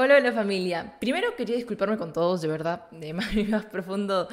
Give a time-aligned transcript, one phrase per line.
[0.00, 0.94] Hola, hola familia.
[1.00, 4.28] Primero quería disculparme con todos, de verdad, de más, más profundo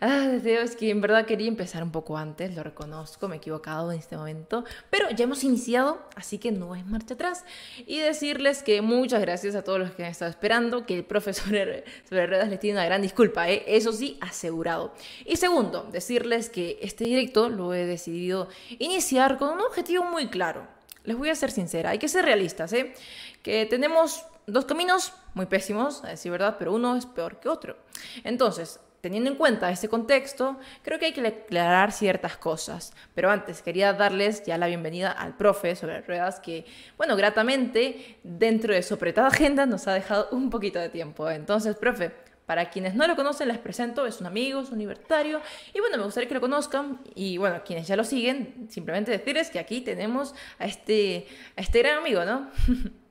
[0.00, 0.62] ah, deseo.
[0.62, 3.98] Es que en verdad quería empezar un poco antes, lo reconozco, me he equivocado en
[3.98, 4.64] este momento.
[4.88, 7.44] Pero ya hemos iniciado, así que no es marcha atrás.
[7.86, 11.44] Y decirles que muchas gracias a todos los que han estado esperando, que el profesor
[12.08, 13.64] sobre, ruedas les tiene una gran disculpa, ¿eh?
[13.66, 14.94] eso sí, asegurado.
[15.26, 20.66] Y segundo, decirles que este directo lo he decidido iniciar con un objetivo muy claro.
[21.04, 22.94] Les voy a ser sincera, hay que ser realistas, ¿eh?
[23.42, 27.76] Que tenemos dos caminos muy pésimos, a decir verdad, pero uno es peor que otro.
[28.24, 32.92] Entonces, teniendo en cuenta este contexto, creo que hay que aclarar ciertas cosas.
[33.14, 36.64] Pero antes, quería darles ya la bienvenida al profe sobre ruedas que,
[36.96, 41.28] bueno, gratamente, dentro de su apretada agenda, nos ha dejado un poquito de tiempo.
[41.28, 42.12] Entonces, profe,
[42.46, 45.40] para quienes no lo conocen, les presento, es un amigo, es un libertario,
[45.74, 49.50] y bueno, me gustaría que lo conozcan, y bueno, quienes ya lo siguen, simplemente decirles
[49.50, 52.50] que aquí tenemos a este, a este gran amigo, ¿no?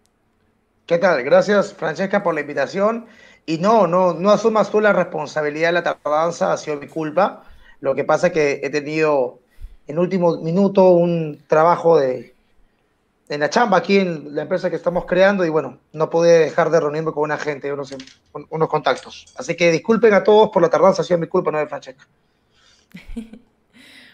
[0.92, 1.24] ¿Qué tal?
[1.24, 3.06] Gracias, Francesca, por la invitación.
[3.46, 7.44] Y no, no, no asumas tú la responsabilidad de la tardanza, ha sido mi culpa.
[7.80, 9.40] Lo que pasa es que he tenido
[9.88, 12.36] en último minuto un trabajo de,
[13.30, 16.70] en la chamba aquí en la empresa que estamos creando y bueno, no pude dejar
[16.70, 17.96] de reunirme con una gente, unos,
[18.50, 19.34] unos contactos.
[19.38, 22.06] Así que disculpen a todos por la tardanza, ha sido mi culpa, no de Francesca.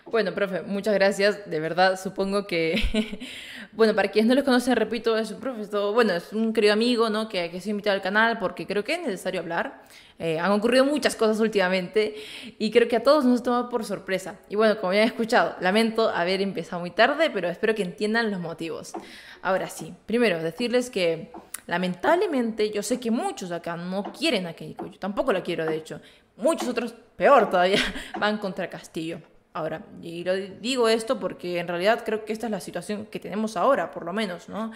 [0.09, 1.50] Bueno, profe, muchas gracias.
[1.50, 3.19] De verdad, supongo que,
[3.73, 7.09] bueno, para quienes no lo conocen, repito, es un profesor, bueno, es un querido amigo,
[7.09, 7.27] ¿no?
[7.27, 9.81] Que, que se invitado al canal porque creo que es necesario hablar.
[10.19, 12.16] Eh, han ocurrido muchas cosas últimamente
[12.58, 14.39] y creo que a todos nos toma por sorpresa.
[14.47, 18.31] Y bueno, como ya han escuchado, lamento haber empezado muy tarde, pero espero que entiendan
[18.31, 18.94] los motivos.
[19.42, 21.31] Ahora sí, primero, decirles que
[21.67, 25.75] lamentablemente yo sé que muchos acá no quieren a Keiko, yo tampoco la quiero de
[25.75, 25.99] hecho.
[26.38, 27.81] Muchos otros, peor todavía,
[28.19, 29.19] van contra Castillo.
[29.53, 33.20] Ahora, y lo digo esto porque en realidad creo que esta es la situación que
[33.20, 34.72] tenemos ahora, por lo menos, ¿no?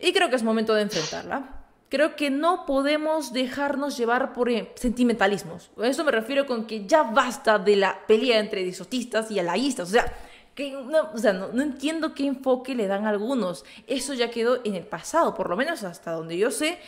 [0.00, 1.58] Y creo que es momento de enfrentarla.
[1.88, 5.70] Creo que no podemos dejarnos llevar por eh, sentimentalismos.
[5.78, 9.88] A eso me refiero con que ya basta de la pelea entre disotistas y alaístas.
[9.88, 10.12] O sea,
[10.54, 13.64] que no, o sea no, no, entiendo qué enfoque le dan algunos.
[13.86, 16.78] Eso ya quedó en el pasado, por lo menos hasta donde yo sé.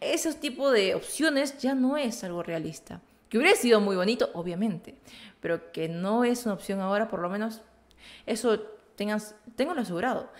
[0.00, 3.00] Ese tipo de opciones ya no es algo realista.
[3.30, 4.96] Que hubiera sido muy bonito, obviamente
[5.40, 7.60] pero que no es una opción ahora, por lo menos
[8.26, 8.60] eso
[8.96, 9.20] tengan,
[9.58, 10.30] lo asegurado.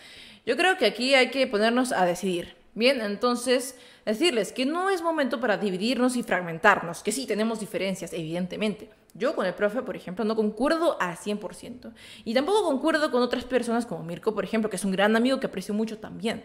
[0.47, 2.57] Yo creo que aquí hay que ponernos a decidir.
[2.75, 8.13] Bien, entonces decirles que no es momento para dividirnos y fragmentarnos, que sí tenemos diferencias,
[8.13, 8.91] evidentemente.
[9.15, 11.93] Yo con el profe, por ejemplo, no concuerdo al 100%.
[12.25, 15.41] Y tampoco concuerdo con otras personas como Mirko, por ejemplo, que es un gran amigo
[15.41, 16.45] que aprecio mucho también.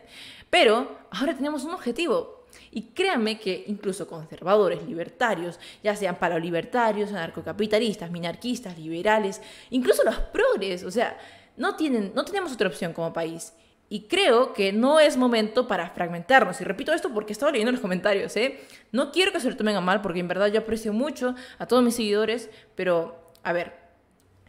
[0.49, 8.11] Pero ahora tenemos un objetivo, y créanme que incluso conservadores, libertarios, ya sean paralibertarios, anarcocapitalistas,
[8.11, 11.17] minarquistas, liberales, incluso los progres, o sea,
[11.57, 13.53] no, tienen, no tenemos otra opción como país.
[13.87, 16.59] Y creo que no es momento para fragmentarnos.
[16.59, 18.59] Y repito esto porque estaba leyendo los comentarios, ¿eh?
[18.91, 21.67] No quiero que se lo tomen a mal porque en verdad yo aprecio mucho a
[21.67, 23.84] todos mis seguidores, pero a ver,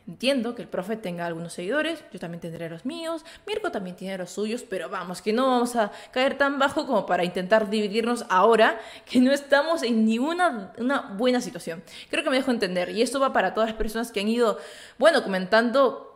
[0.09, 4.17] Entiendo que el profe tenga algunos seguidores, yo también tendré los míos, Mirko también tiene
[4.17, 8.25] los suyos, pero vamos, que no vamos a caer tan bajo como para intentar dividirnos
[8.29, 11.83] ahora que no estamos en ninguna una buena situación.
[12.09, 14.59] Creo que me dejo entender y esto va para todas las personas que han ido,
[14.97, 16.13] bueno, comentando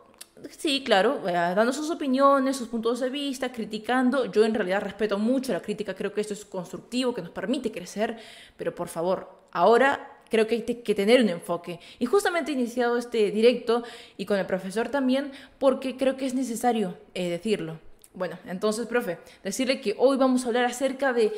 [0.49, 4.25] Sí, claro, eh, dando sus opiniones, sus puntos de vista, criticando.
[4.25, 7.71] Yo en realidad respeto mucho la crítica, creo que esto es constructivo, que nos permite
[7.71, 8.17] crecer,
[8.57, 11.79] pero por favor, ahora creo que hay que tener un enfoque.
[11.99, 13.83] Y justamente he iniciado este directo
[14.17, 17.79] y con el profesor también porque creo que es necesario eh, decirlo.
[18.13, 21.31] Bueno, entonces, profe, decirle que hoy vamos a hablar acerca de,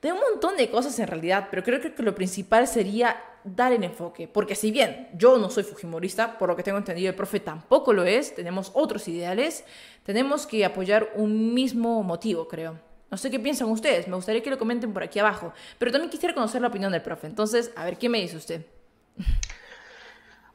[0.00, 3.82] de un montón de cosas en realidad, pero creo que lo principal sería dar el
[3.84, 7.40] enfoque, porque si bien yo no soy fujimorista, por lo que tengo entendido el profe
[7.40, 9.64] tampoco lo es, tenemos otros ideales,
[10.04, 12.89] tenemos que apoyar un mismo motivo, creo.
[13.10, 16.10] No sé qué piensan ustedes, me gustaría que lo comenten por aquí abajo, pero también
[16.10, 17.26] quisiera conocer la opinión del profe.
[17.26, 18.64] Entonces, a ver, ¿qué me dice usted?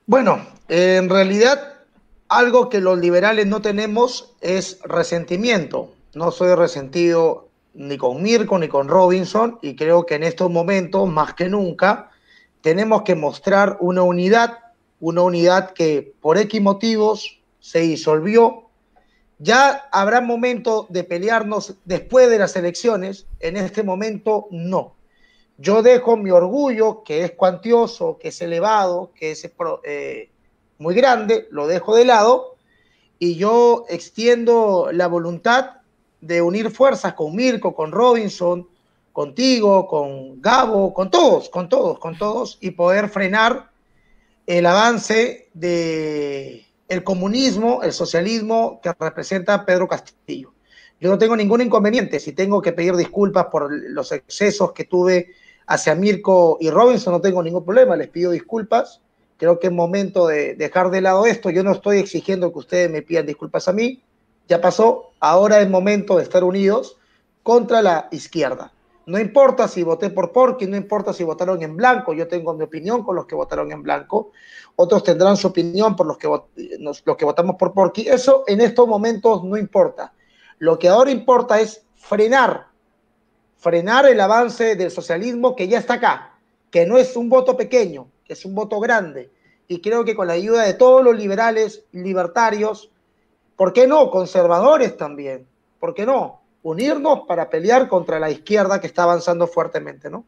[0.06, 1.74] Bueno, en realidad
[2.30, 5.94] algo que los liberales no tenemos es resentimiento.
[6.14, 11.10] No soy resentido ni con Mirko ni con Robinson y creo que en estos momentos,
[11.10, 12.12] más que nunca,
[12.62, 14.60] tenemos que mostrar una unidad,
[15.00, 18.65] una unidad que por X motivos se disolvió
[19.40, 24.96] ya habrá momento de pelearnos después de las elecciones, en este momento no.
[25.58, 29.50] Yo dejo mi orgullo, que es cuantioso, que es elevado, que es
[29.84, 30.30] eh,
[30.78, 32.56] muy grande, lo dejo de lado
[33.20, 35.78] y yo extiendo la voluntad
[36.22, 38.68] de unir fuerzas con Mirko, con Robinson,
[39.14, 43.70] contigo, con Gabo, con todos, con todos, con todos, y poder frenar
[44.46, 50.54] el avance de, el comunismo, el socialismo que representa Pedro Castillo.
[51.00, 52.20] yo no tengo ningún inconveniente.
[52.20, 55.34] Si tengo que pedir disculpas por los excesos que tuve
[55.68, 59.02] hacia Mirko y Robinson, no tengo ningún problema, les pido disculpas.
[59.38, 61.50] Creo que es momento de dejar de lado esto.
[61.50, 64.02] Yo no estoy exigiendo que ustedes me pidan disculpas a mí.
[64.48, 66.98] Ya pasó, ahora es momento de estar unidos
[67.44, 68.72] contra la izquierda.
[69.08, 72.64] No importa si voté por Porky, no importa si votaron en blanco, yo tengo mi
[72.64, 74.32] opinión con los que votaron en blanco,
[74.76, 76.30] otros tendrán su opinión por los que,
[76.80, 78.08] los que votamos por Porky.
[78.08, 80.14] Eso en estos momentos no importa.
[80.60, 82.68] Lo que ahora importa es frenar,
[83.58, 86.40] frenar el avance del socialismo que ya está acá,
[86.72, 89.32] que no es un voto pequeño, que es un voto grande.
[89.68, 92.92] Y creo que con la ayuda de todos los liberales, libertarios,
[93.56, 94.12] ¿por qué no?
[94.12, 95.48] Conservadores también,
[95.80, 96.46] ¿por qué no?
[96.66, 100.26] unirnos para pelear contra la izquierda que está avanzando fuertemente, ¿no?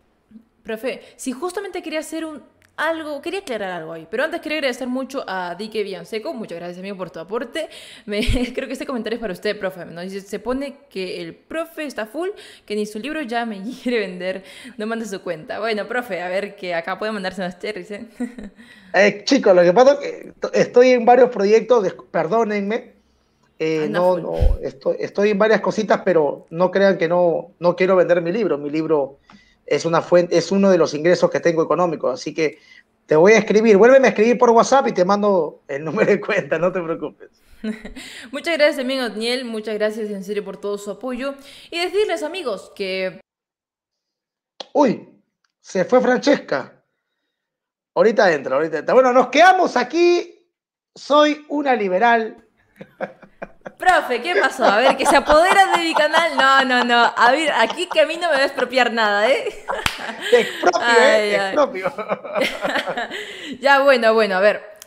[0.61, 2.43] Profe, si justamente quería hacer un
[2.77, 6.79] algo, quería aclarar algo ahí, pero antes quería agradecer mucho a Dike Bianseco, muchas gracias
[6.79, 7.69] amigo por tu aporte,
[8.05, 8.21] Me,
[8.53, 10.01] creo que este comentario es para usted, profe, ¿no?
[10.01, 12.29] dice, se pone que el profe está full,
[12.65, 14.43] que ni su libro ya me quiere vender,
[14.77, 15.59] no mande su cuenta.
[15.59, 18.05] Bueno, profe, a ver que acá puede mandarse unas cherries, ¿eh?
[18.93, 22.97] eh chicos, lo que pasa es que estoy en varios proyectos, perdónenme,
[23.59, 27.95] eh, no, no, estoy, estoy en varias cositas, pero no crean que no, no quiero
[27.95, 28.59] vender mi libro.
[28.59, 29.17] Mi libro
[29.67, 32.57] es una fuente, es uno de los ingresos que tengo económicos, así que
[33.05, 33.77] te voy a escribir.
[33.77, 37.29] Vuélveme a escribir por WhatsApp y te mando el número de cuenta, no te preocupes.
[38.31, 39.45] muchas gracias, amigo Daniel.
[39.45, 41.35] Muchas gracias en serio por todo su apoyo.
[41.69, 43.19] Y decirles, amigos, que.
[44.73, 45.09] Uy,
[45.59, 46.83] se fue Francesca.
[47.93, 48.93] Ahorita entra, ahorita entra.
[48.93, 50.33] Bueno, nos quedamos aquí.
[50.95, 52.45] Soy una liberal.
[53.77, 54.65] Profe, ¿qué pasó?
[54.65, 56.35] A ver, que se apodera de mi canal.
[56.35, 57.13] No, no, no.
[57.15, 59.65] A ver, aquí que a mí no me va a expropiar nada, ¿eh?
[60.31, 61.29] Te expropio, ¿eh?
[61.29, 61.93] Te expropio.
[63.61, 64.77] ya, bueno, bueno, a ver.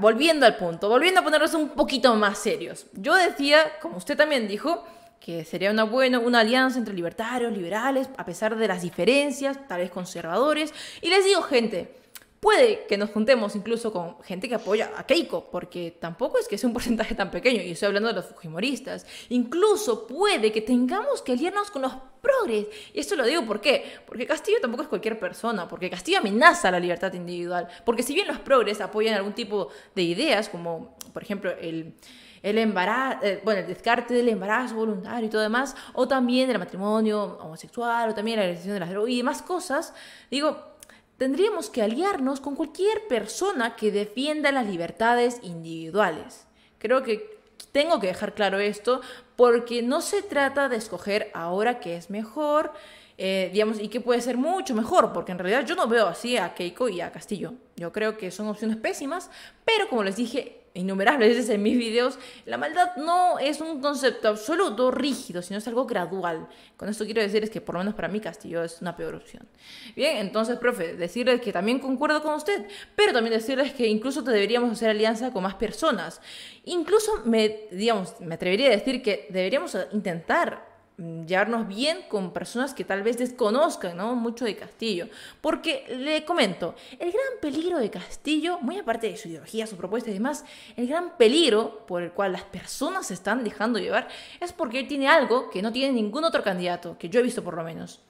[0.00, 2.86] Volviendo al punto, volviendo a ponernos un poquito más serios.
[2.92, 4.84] Yo decía, como usted también dijo,
[5.20, 9.80] que sería una buena una alianza entre libertarios, liberales, a pesar de las diferencias, tal
[9.80, 10.72] vez conservadores.
[11.02, 11.94] Y les digo, gente,
[12.40, 16.56] Puede que nos juntemos incluso con gente que apoya a Keiko, porque tampoco es que
[16.56, 19.06] sea un porcentaje tan pequeño, y estoy hablando de los fujimoristas.
[19.28, 22.66] Incluso puede que tengamos que aliarnos con los progres.
[22.94, 23.84] Y esto lo digo ¿por qué?
[24.06, 27.68] Porque Castillo tampoco es cualquier persona, porque Castillo amenaza la libertad individual.
[27.84, 31.94] Porque si bien los progres apoyan algún tipo de ideas, como por ejemplo el
[32.42, 36.58] el embarazo, eh, bueno, el descarte del embarazo voluntario y todo demás, o también el
[36.58, 39.94] matrimonio homosexual, o también la legalización de las drogas y demás cosas,
[40.30, 40.77] digo,
[41.18, 46.46] tendríamos que aliarnos con cualquier persona que defienda las libertades individuales.
[46.78, 47.38] Creo que
[47.72, 49.02] tengo que dejar claro esto
[49.36, 52.72] porque no se trata de escoger ahora qué es mejor,
[53.20, 56.54] eh, y qué puede ser mucho mejor, porque en realidad yo no veo así a
[56.54, 57.52] Keiko y a Castillo.
[57.76, 59.28] Yo creo que son opciones pésimas,
[59.64, 62.16] pero como les dije, innumerables veces en mis videos,
[62.46, 66.46] la maldad no es un concepto absoluto, rígido, sino es algo gradual.
[66.76, 69.16] Con esto quiero decir es que por lo menos para mí Castillo es una peor
[69.16, 69.48] opción.
[69.96, 74.30] Bien, entonces, profe, decirles que también concuerdo con usted, pero también decirles que incluso te
[74.30, 76.20] deberíamos hacer alianza con más personas.
[76.64, 80.67] Incluso me, digamos, me atrevería a decir que deberíamos intentar
[80.98, 84.16] llevarnos bien con personas que tal vez desconozcan ¿no?
[84.16, 85.08] mucho de Castillo.
[85.40, 90.10] Porque le comento, el gran peligro de Castillo, muy aparte de su ideología, su propuesta
[90.10, 90.44] y demás,
[90.76, 94.08] el gran peligro por el cual las personas se están dejando llevar
[94.40, 97.44] es porque él tiene algo que no tiene ningún otro candidato, que yo he visto
[97.44, 98.00] por lo menos.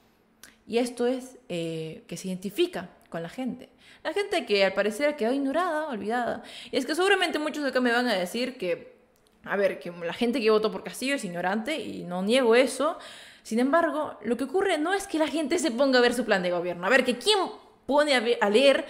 [0.66, 3.70] Y esto es eh, que se identifica con la gente.
[4.02, 6.42] La gente que al parecer quedó ignorada, olvidada.
[6.70, 8.97] Y es que seguramente muchos de acá me van a decir que
[9.44, 12.98] a ver, que la gente que votó por Castillo es ignorante y no niego eso.
[13.42, 16.24] Sin embargo, lo que ocurre no es que la gente se ponga a ver su
[16.24, 16.86] plan de gobierno.
[16.86, 17.38] A ver, que quién
[17.86, 18.84] pone a, leer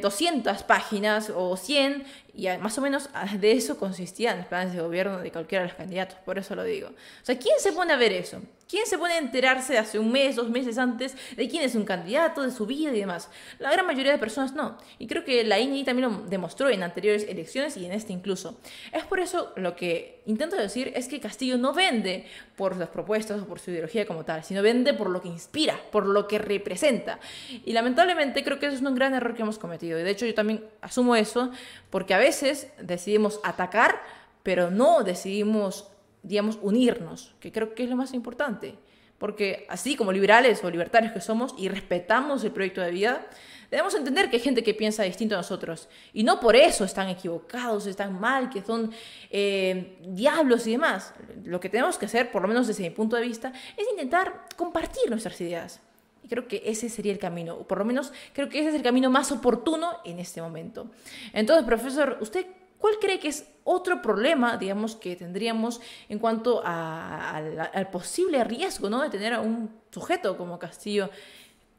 [0.00, 3.10] 200 eh, páginas o 100 y más o menos
[3.40, 6.62] de eso consistían los planes de gobierno de cualquiera de los candidatos, por eso lo
[6.62, 6.90] digo.
[6.90, 8.40] O sea, ¿quién se pone a ver eso?
[8.70, 12.42] ¿Quién se a enterarse hace un mes, dos meses antes de quién es un candidato,
[12.42, 13.28] de su vida y demás?
[13.58, 14.78] La gran mayoría de personas no.
[15.00, 18.60] Y creo que la INI también lo demostró en anteriores elecciones y en este incluso.
[18.92, 23.42] Es por eso lo que intento decir es que Castillo no vende por las propuestas
[23.42, 26.38] o por su ideología como tal, sino vende por lo que inspira, por lo que
[26.38, 27.18] representa.
[27.64, 29.98] Y lamentablemente creo que eso es un gran error que hemos cometido.
[29.98, 31.50] Y de hecho yo también asumo eso
[31.90, 34.00] porque a veces decidimos atacar,
[34.44, 35.88] pero no decidimos
[36.22, 38.74] digamos, unirnos, que creo que es lo más importante.
[39.18, 43.26] Porque así como liberales o libertarios que somos y respetamos el proyecto de vida,
[43.70, 45.88] debemos entender que hay gente que piensa distinto a nosotros.
[46.12, 48.90] Y no por eso están equivocados, están mal, que son
[49.30, 51.12] eh, diablos y demás.
[51.44, 54.46] Lo que tenemos que hacer, por lo menos desde mi punto de vista, es intentar
[54.56, 55.80] compartir nuestras ideas.
[56.22, 58.74] Y creo que ese sería el camino, o por lo menos creo que ese es
[58.74, 60.90] el camino más oportuno en este momento.
[61.32, 62.46] Entonces, profesor, ¿usted
[62.80, 69.02] ¿cuál cree que es otro problema, digamos, que tendríamos en cuanto al posible riesgo, ¿no?
[69.02, 71.10] De tener a un sujeto como Castillo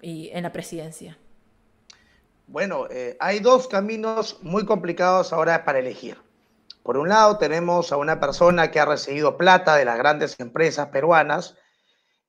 [0.01, 1.17] en la presidencia.
[2.47, 6.17] Bueno, eh, hay dos caminos muy complicados ahora para elegir.
[6.83, 10.87] Por un lado, tenemos a una persona que ha recibido plata de las grandes empresas
[10.89, 11.55] peruanas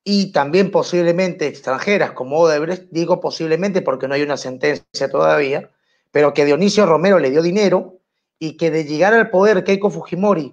[0.04, 5.70] y también posiblemente extranjeras como Odebrecht, digo posiblemente porque no hay una sentencia todavía,
[6.10, 8.01] pero que Dionisio Romero le dio dinero
[8.42, 10.52] y que de llegar al poder Keiko Fujimori,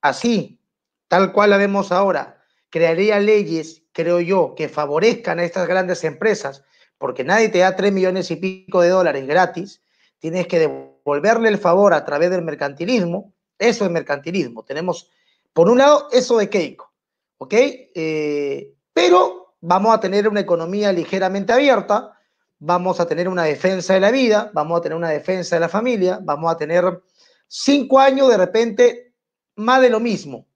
[0.00, 0.58] así,
[1.06, 6.64] tal cual la vemos ahora, crearía leyes, creo yo, que favorezcan a estas grandes empresas,
[6.96, 9.82] porque nadie te da tres millones y pico de dólares gratis,
[10.18, 14.64] tienes que devolverle el favor a través del mercantilismo, eso es mercantilismo.
[14.64, 15.10] Tenemos,
[15.52, 16.90] por un lado, eso de Keiko,
[17.36, 17.52] ¿ok?
[17.52, 22.18] Eh, pero vamos a tener una economía ligeramente abierta,
[22.58, 25.68] vamos a tener una defensa de la vida, vamos a tener una defensa de la
[25.68, 27.02] familia, vamos a tener
[27.46, 29.14] cinco años de repente
[29.56, 30.46] más de lo mismo.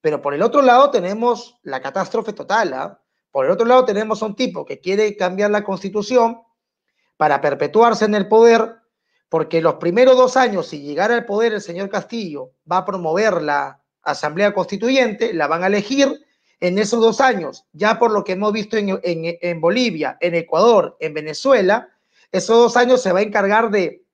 [0.00, 2.72] Pero por el otro lado tenemos la catástrofe total.
[2.72, 3.00] ¿ah?
[3.30, 6.40] Por el otro lado tenemos a un tipo que quiere cambiar la constitución
[7.16, 8.76] para perpetuarse en el poder,
[9.28, 13.42] porque los primeros dos años, si llegara al poder el señor Castillo, va a promover
[13.42, 16.26] la Asamblea Constituyente, la van a elegir,
[16.60, 21.12] en esos dos años, ya por lo que hemos visto en, Bolivia, en Ecuador, en
[21.12, 21.88] Venezuela,
[22.32, 24.04] esos dos años se va a encargar de,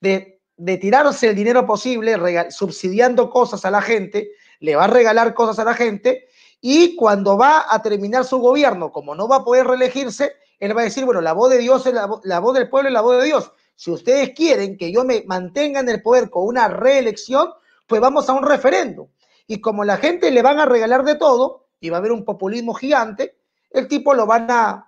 [0.00, 0.39] de,
[0.78, 2.16] tirarse el dinero posible,
[2.50, 6.28] subsidiando cosas a la gente, le va a regalar cosas a la gente,
[6.60, 10.82] y cuando va a terminar su gobierno, como no va a poder reelegirse, él va
[10.82, 13.00] a decir, bueno, la voz de Dios es la, la voz del pueblo y la
[13.00, 13.50] voz de Dios.
[13.74, 17.50] Si ustedes quieren que yo me mantenga en el poder con una reelección,
[17.86, 19.08] pues vamos a un referendo.
[19.46, 22.24] Y como la gente le van a regalar de todo, y va a haber un
[22.24, 23.36] populismo gigante,
[23.70, 24.86] el tipo lo van a,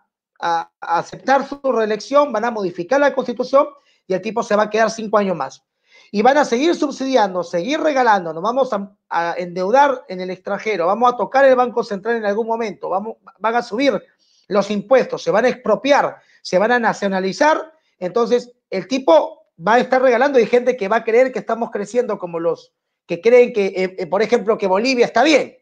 [0.80, 3.68] aceptar su reelección, van a modificar la constitución
[4.06, 5.62] y el tipo se va a quedar cinco años más.
[6.10, 8.70] Y van a seguir subsidiando, seguir regalando, nos vamos
[9.08, 13.16] a, endeudar en el extranjero, vamos a tocar el Banco Central en algún momento, vamos,
[13.38, 14.02] van a subir
[14.48, 19.78] los impuestos, se van a expropiar, se van a nacionalizar, entonces el tipo va a
[19.78, 22.72] estar regalando y gente que va a creer que estamos creciendo como los
[23.06, 25.56] que creen que, eh, eh, por ejemplo, que Bolivia está bien.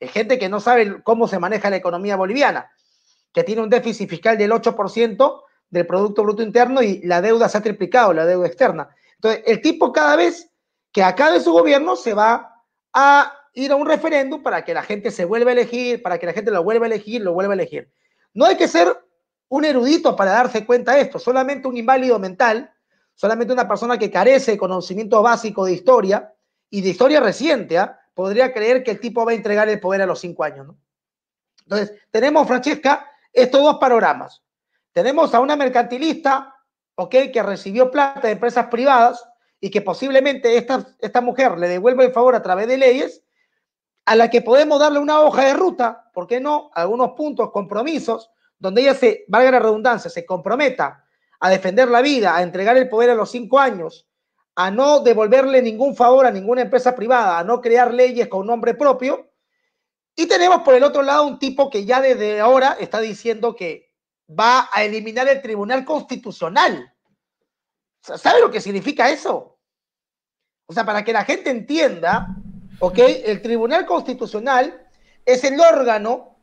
[0.00, 2.70] Hay gente que no sabe cómo se maneja la economía boliviana,
[3.32, 7.56] que tiene un déficit fiscal del 8% del Producto Bruto Interno y la deuda se
[7.56, 8.90] ha triplicado, la deuda externa.
[9.14, 10.50] Entonces, el tipo cada vez
[10.92, 12.62] que acabe su gobierno se va
[12.92, 16.26] a ir a un referéndum para que la gente se vuelva a elegir, para que
[16.26, 17.90] la gente lo vuelva a elegir, lo vuelva a elegir.
[18.34, 18.94] No hay que ser
[19.48, 22.70] un erudito para darse cuenta de esto, solamente un inválido mental,
[23.14, 26.34] solamente una persona que carece de conocimiento básico de historia
[26.68, 27.98] y de historia reciente, ¿ah?
[28.12, 30.66] podría creer que el tipo va a entregar el poder a los cinco años.
[31.62, 34.42] Entonces, tenemos, Francesca, estos dos panoramas.
[34.92, 36.54] Tenemos a una mercantilista,
[36.96, 37.14] ¿ok?
[37.32, 39.26] Que recibió plata de empresas privadas
[39.60, 43.22] y que posiblemente esta, esta mujer le devuelva el favor a través de leyes,
[44.04, 46.70] a la que podemos darle una hoja de ruta, ¿por qué no?
[46.74, 51.04] Algunos puntos, compromisos, donde ella se, valga la redundancia, se comprometa
[51.40, 54.08] a defender la vida, a entregar el poder a los cinco años,
[54.54, 58.74] a no devolverle ningún favor a ninguna empresa privada, a no crear leyes con nombre
[58.74, 59.30] propio.
[60.14, 63.91] Y tenemos por el otro lado un tipo que ya desde ahora está diciendo que
[64.38, 66.92] va a eliminar el Tribunal Constitucional.
[68.00, 69.58] ¿Sabe lo que significa eso?
[70.66, 72.36] O sea, para que la gente entienda,
[72.80, 72.98] ¿ok?
[72.98, 74.88] El Tribunal Constitucional
[75.24, 76.36] es el órgano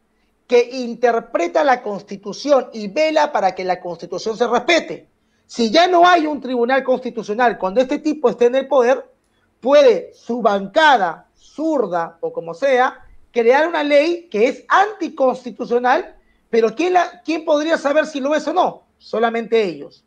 [0.48, 5.10] que interpreta la Constitución y vela para que la Constitución se respete.
[5.46, 9.12] Si ya no hay un tribunal constitucional, cuando este tipo esté en el poder,
[9.60, 16.15] puede su bancada zurda o como sea, crear una ley que es anticonstitucional,
[16.50, 18.84] pero ¿quién, la, ¿quién podría saber si lo es o no?
[18.98, 20.03] Solamente ellos.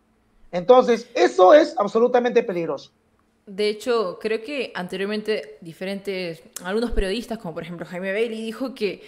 [0.51, 2.91] Entonces, eso es absolutamente peligroso.
[3.47, 9.03] De hecho, creo que anteriormente diferentes, algunos periodistas, como por ejemplo Jaime Bailey, dijo que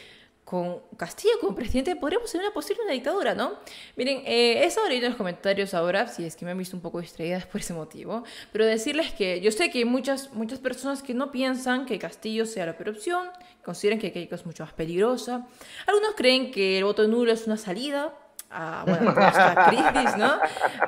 [0.54, 3.54] con Castillo como presidente podríamos tener una posible una dictadura, ¿no?
[3.96, 6.80] Miren, eh, he estado leyendo los comentarios ahora, si es que me han visto un
[6.80, 11.02] poco distraídas por ese motivo, pero decirles que yo sé que hay muchas, muchas personas
[11.02, 13.30] que no piensan que Castillo sea la peor opción,
[13.64, 15.44] consideran que Keiko es mucho más peligrosa.
[15.88, 18.14] Algunos creen que el voto nulo es una salida
[18.48, 20.38] a, bueno, esta crisis, ¿no?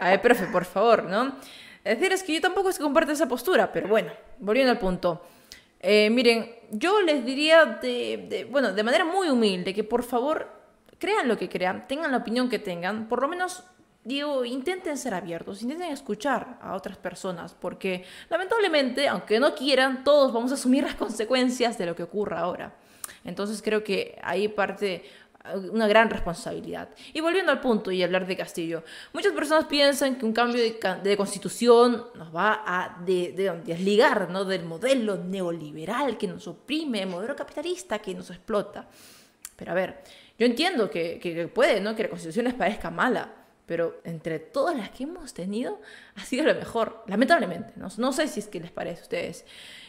[0.01, 1.35] A ver, profe, por favor, ¿no?
[1.83, 4.79] Es decir, es que yo tampoco es que comparte esa postura, pero bueno, volviendo al
[4.79, 5.23] punto.
[5.89, 10.51] Eh, miren, yo les diría de, bueno, de manera muy humilde que por favor
[10.99, 13.63] crean lo que crean, tengan la opinión que tengan, por lo menos
[14.03, 20.33] digo, intenten ser abiertos, intenten escuchar a otras personas, porque lamentablemente, aunque no quieran, todos
[20.33, 22.75] vamos a asumir las consecuencias de lo que ocurra ahora.
[23.25, 25.05] Entonces creo que ahí parte
[25.55, 26.89] una gran responsabilidad.
[27.13, 31.17] Y volviendo al punto y hablar de Castillo, muchas personas piensan que un cambio de,
[31.17, 34.45] constitución nos va a desligar ¿no?
[34.45, 38.89] del modelo neoliberal que nos oprime, el modelo capitalista que nos explota.
[39.57, 40.03] Pero a ver,
[40.39, 41.95] yo entiendo que, que puede ¿no?
[41.95, 43.33] que la constitución les parezca mala,
[43.67, 45.81] pero entre todas las que hemos tenido
[46.15, 47.73] ha sido la mejor, lamentablemente.
[47.77, 49.45] No, no sé si es que les parece a ustedes.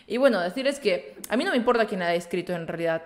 [0.08, 3.04] Y bueno, decirles que a mí no me importa quién haya escrito en realidad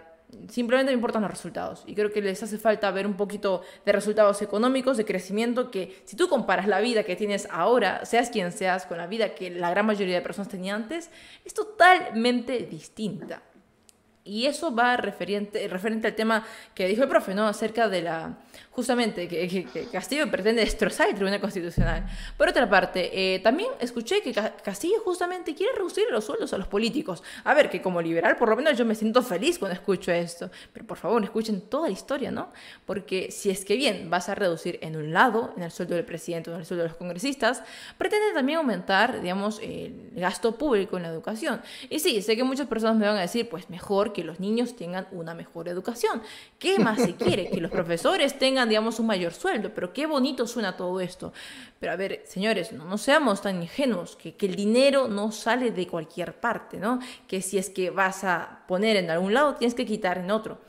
[0.49, 1.83] simplemente me importan los resultados.
[1.85, 6.01] Y creo que les hace falta ver un poquito de resultados económicos, de crecimiento, que
[6.05, 9.49] si tú comparas la vida que tienes ahora, seas quien seas, con la vida que
[9.49, 11.09] la gran mayoría de personas tenían antes,
[11.45, 13.41] es totalmente distinta.
[14.23, 17.47] Y eso va referente, referente al tema que dijo el profe, ¿no?
[17.47, 18.37] Acerca de la,
[18.69, 22.05] justamente, que, Castillo pretende destrozar el Tribunal Constitucional.
[22.37, 26.67] Por otra parte, eh, también escuché que Castillo justamente quiere reducir los sueldos a los
[26.67, 27.23] políticos.
[27.43, 30.51] A ver, que como liberal, por lo menos yo me siento feliz cuando escucho esto.
[30.71, 32.51] Pero por favor, escuchen toda la historia, ¿no?
[32.85, 36.05] Porque si es que bien vas a reducir en un lado, en el sueldo del
[36.05, 37.63] presidente o en el sueldo de los congresistas,
[37.97, 41.59] pretende también aumentar, digamos, el gasto público en la educación.
[41.89, 44.75] Y sí, sé que muchas personas me van a decir, pues mejor que los niños
[44.75, 46.21] tengan una mejor educación.
[46.59, 47.49] ¿Qué más se quiere?
[47.49, 49.71] Que los profesores tengan, digamos, un mayor sueldo.
[49.73, 51.33] Pero qué bonito suena todo esto.
[51.79, 55.71] Pero a ver, señores, no, no seamos tan ingenuos, que, que el dinero no sale
[55.71, 56.99] de cualquier parte, ¿no?
[57.27, 60.59] Que si es que vas a poner en algún lado, tienes que quitar en otro.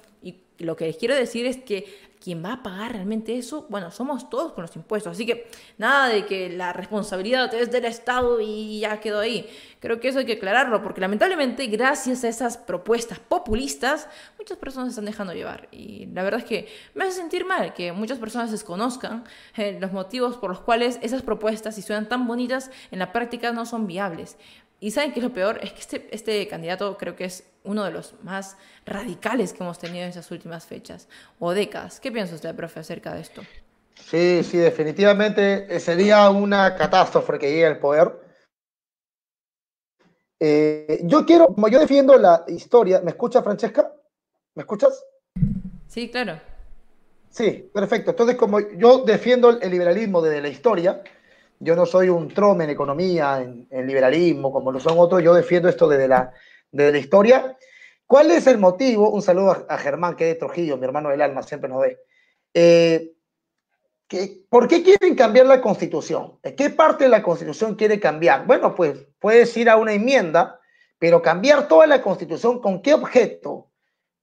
[0.62, 4.30] Lo que les quiero decir es que quien va a pagar realmente eso, bueno, somos
[4.30, 5.12] todos con los impuestos.
[5.12, 9.48] Así que nada de que la responsabilidad es del Estado y ya quedó ahí.
[9.80, 14.88] Creo que eso hay que aclararlo, porque lamentablemente, gracias a esas propuestas populistas, muchas personas
[14.88, 15.66] se están dejando llevar.
[15.72, 19.24] Y la verdad es que me hace sentir mal que muchas personas desconozcan
[19.56, 23.50] eh, los motivos por los cuales esas propuestas, si suenan tan bonitas, en la práctica
[23.50, 24.36] no son viables.
[24.82, 27.84] Y saben qué es lo peor, es que este, este candidato creo que es uno
[27.84, 31.06] de los más radicales que hemos tenido en esas últimas fechas
[31.38, 32.00] o décadas.
[32.00, 33.42] ¿Qué piensa usted, profe, acerca de esto?
[33.94, 38.10] Sí, sí, definitivamente sería una catástrofe que llegue al poder.
[40.40, 43.92] Eh, yo quiero, como yo defiendo la historia, ¿me escucha Francesca?
[44.56, 45.04] ¿Me escuchas?
[45.86, 46.40] Sí, claro.
[47.30, 48.10] Sí, perfecto.
[48.10, 51.04] Entonces, como yo defiendo el liberalismo desde la historia,
[51.62, 55.68] yo no soy un trome en economía, en, liberalismo, como lo son otros, yo defiendo
[55.68, 56.32] esto desde la,
[56.72, 57.56] la historia.
[58.04, 59.10] ¿Cuál es el motivo?
[59.10, 62.00] Un saludo a, Germán, que es de Trujillo, mi hermano del alma, siempre nos ve.
[62.52, 63.12] Eh,
[64.48, 66.40] ¿Por qué quieren cambiar la constitución?
[66.42, 68.44] ¿Qué parte de la constitución quiere cambiar?
[68.44, 70.58] Bueno, pues puedes ir a una enmienda,
[70.98, 73.70] pero cambiar toda la constitución, ¿con qué objeto?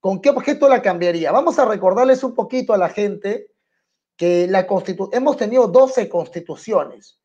[0.01, 1.31] ¿Con qué objeto la cambiaría?
[1.31, 3.47] Vamos a recordarles un poquito a la gente
[4.17, 4.67] que la
[5.13, 7.18] hemos tenido 12 constituciones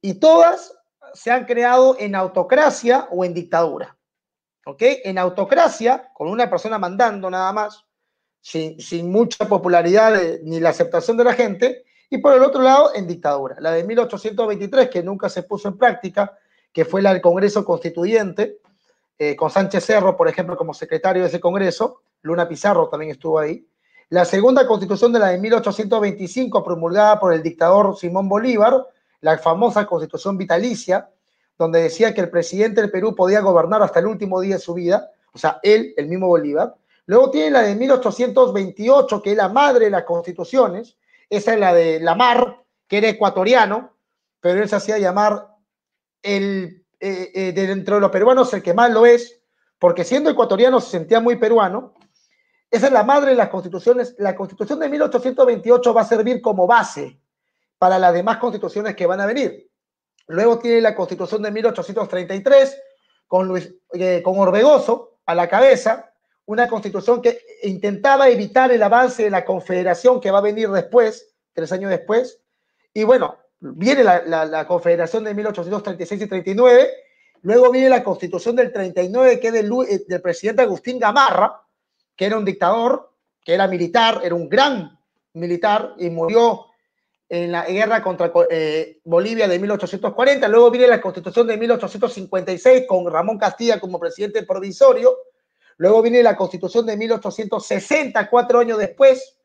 [0.00, 0.74] y todas
[1.14, 3.96] se han creado en autocracia o en dictadura.
[4.66, 4.82] ¿Ok?
[5.04, 7.84] En autocracia, con una persona mandando nada más,
[8.40, 12.92] sin, sin mucha popularidad ni la aceptación de la gente, y por el otro lado,
[12.94, 13.56] en dictadura.
[13.60, 16.36] La de 1823, que nunca se puso en práctica,
[16.72, 18.58] que fue la del Congreso Constituyente,
[19.18, 23.38] eh, con Sánchez Cerro, por ejemplo, como secretario de ese Congreso, Luna Pizarro también estuvo
[23.38, 23.66] ahí.
[24.08, 28.86] La segunda constitución de la de 1825, promulgada por el dictador Simón Bolívar,
[29.20, 31.10] la famosa constitución vitalicia,
[31.58, 34.74] donde decía que el presidente del Perú podía gobernar hasta el último día de su
[34.74, 36.74] vida, o sea, él, el mismo Bolívar.
[37.06, 40.96] Luego tiene la de 1828, que es la madre de las constituciones,
[41.28, 43.92] esa es la de Lamar, que era ecuatoriano,
[44.40, 45.48] pero él se hacía llamar
[46.22, 49.40] el, eh, eh, de dentro de los peruanos el que más lo es,
[49.78, 51.94] porque siendo ecuatoriano se sentía muy peruano.
[52.70, 54.14] Esa es la madre de las constituciones.
[54.18, 57.19] La constitución de 1828 va a servir como base
[57.80, 59.70] para las demás constituciones que van a venir.
[60.26, 62.78] Luego tiene la constitución de 1833
[63.26, 66.12] con, Luis, eh, con Orbegoso a la cabeza,
[66.44, 71.34] una constitución que intentaba evitar el avance de la confederación que va a venir después,
[71.54, 72.42] tres años después.
[72.92, 76.90] Y bueno, viene la, confederación de 1836 y 39,
[77.40, 81.62] luego viene la constitución del 39 que es del, eh, del presidente Agustín Gamarra,
[82.14, 83.10] que era un dictador,
[83.42, 85.00] que era militar, era un gran
[85.32, 86.66] militar y murió
[87.30, 93.10] en la guerra contra eh, Bolivia de 1840, luego viene la constitución de 1856 con
[93.10, 95.16] Ramón Castilla como presidente provisorio,
[95.76, 99.38] luego viene la constitución de 1860, cuatro años después.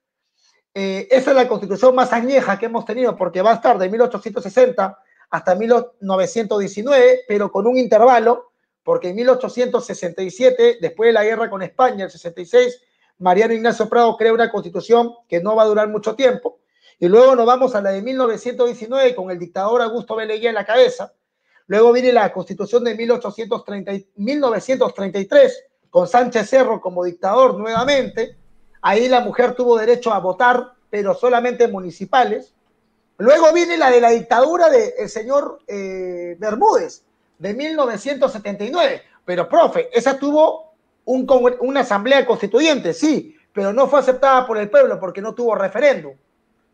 [0.73, 3.87] Eh, esa es la constitución más añeja que hemos tenido porque va a estar de
[3.87, 4.97] 1860
[5.29, 12.05] hasta 1919, pero con un intervalo, porque en 1867, después de la guerra con España,
[12.05, 12.81] el 66,
[13.19, 16.61] Mariano Ignacio Prado crea una constitución que no va a durar mucho tiempo
[16.99, 20.65] y luego nos vamos a la de 1919 con el dictador Augusto Beleguía en la
[20.65, 21.13] cabeza.
[21.67, 28.38] Luego viene la constitución de 1830, 1933 con Sánchez Cerro como dictador nuevamente.
[28.81, 32.53] ahí la mujer tuvo derecho a votar, pero solamente municipales.
[33.17, 37.03] Luego viene la de la dictadura del señor eh, Bermúdez,
[37.39, 39.01] de 1979.
[39.25, 40.73] Pero, profe, esa tuvo
[41.05, 41.25] un,
[41.62, 46.13] una asamblea constituyente, sí, pero no fue aceptada por el pueblo porque no tuvo referéndum.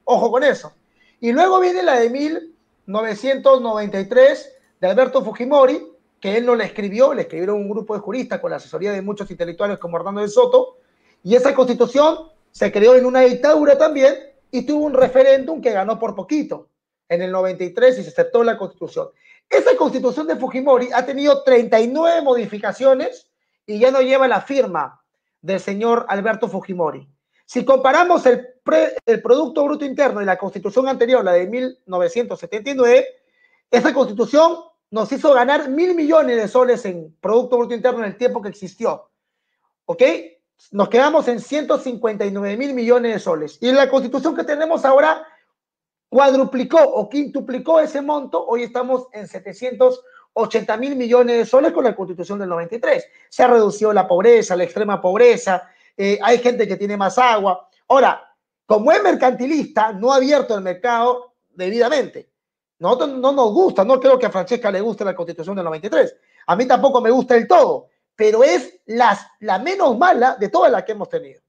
[0.04, 0.74] Ojo con eso.
[1.20, 5.88] Y luego viene la de 1993 de Alberto Fujimori,
[6.20, 9.02] que él no la escribió, le escribieron un grupo de juristas con la asesoría de
[9.02, 10.78] muchos intelectuales como Hernando de Soto,
[11.24, 14.16] y esa constitución se creó en una dictadura también
[14.52, 16.70] y tuvo un referéndum que ganó por poquito
[17.08, 19.10] en el 93 y se aceptó la constitución.
[19.50, 23.30] Esa constitución de Fujimori ha tenido 39 modificaciones
[23.66, 25.02] y ya no lleva la firma
[25.42, 27.10] del señor Alberto Fujimori.
[27.46, 28.48] Si comparamos el,
[29.06, 33.08] el Producto Bruto Interno y la constitución anterior, la de 1979,
[33.72, 34.58] esa constitución
[34.92, 38.50] nos hizo ganar mil millones de soles en Producto Bruto Interno en el tiempo que
[38.50, 39.10] existió.
[39.86, 40.04] ¿Ok?
[40.72, 43.58] Nos quedamos en 159 mil millones de soles.
[43.62, 45.26] Y la constitución que tenemos ahora
[46.10, 48.46] cuadruplicó o quintuplicó ese monto.
[48.46, 53.08] Hoy estamos en 780 mil millones de soles con la constitución del 93.
[53.30, 55.70] Se ha reducido la pobreza, la extrema pobreza.
[55.96, 57.70] Eh, hay gente que tiene más agua.
[57.88, 58.31] Ahora,
[58.72, 62.32] como es mercantilista, no ha abierto el mercado debidamente.
[62.80, 66.16] Nosotros no nos gusta, no creo que a Francesca le guste la constitución del 93.
[66.48, 70.72] A mí tampoco me gusta el todo, pero es las, la menos mala de todas
[70.72, 71.42] las que hemos tenido.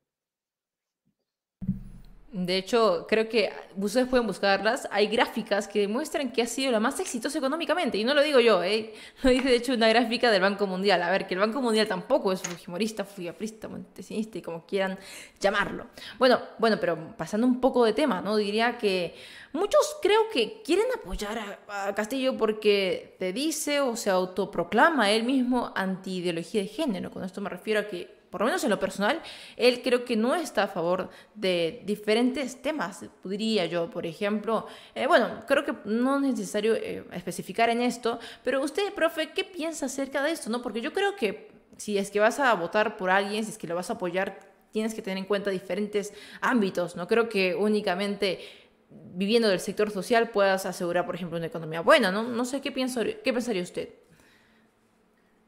[2.33, 4.88] De hecho, creo que ustedes pueden buscarlas.
[4.90, 7.99] Hay gráficas que demuestran que ha sido la más exitosa económicamente.
[7.99, 8.95] Y no lo digo yo, ¿eh?
[9.23, 11.03] Lo dice de hecho una gráfica del Banco Mundial.
[11.03, 14.99] A ver, que el Banco Mundial tampoco es fujimorista, fuyaprista, montesinista y como quieran
[15.40, 15.88] llamarlo.
[16.18, 18.37] Bueno, bueno, pero pasando un poco de tema, ¿no?
[18.37, 19.14] Diría que
[19.53, 25.25] muchos creo que quieren apoyar a, a Castillo porque te dice o se autoproclama él
[25.25, 27.11] mismo anti-ideología de género.
[27.11, 29.21] Con esto me refiero a que por lo menos en lo personal,
[29.59, 35.07] él creo que no está a favor de diferentes temas, diría yo, por ejemplo, eh,
[35.07, 39.85] bueno, creo que no es necesario eh, especificar en esto, pero usted, profe, ¿qué piensa
[39.85, 40.49] acerca de esto?
[40.49, 40.62] No?
[40.62, 43.66] Porque yo creo que si es que vas a votar por alguien, si es que
[43.66, 44.40] lo vas a apoyar,
[44.71, 48.40] tienes que tener en cuenta diferentes ámbitos, no creo que únicamente
[48.88, 52.23] viviendo del sector social puedas asegurar, por ejemplo, una economía buena, ¿no?
[52.23, 53.90] No sé qué, pienso, qué pensaría usted.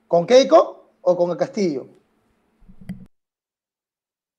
[0.07, 2.04] ¿Con Keiko o con el Castillo?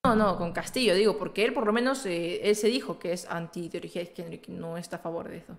[0.05, 3.11] No, no, con Castillo, digo, porque él por lo menos, eh, él se dijo que
[3.13, 5.57] es anti-ideología de género y que no está a favor de eso.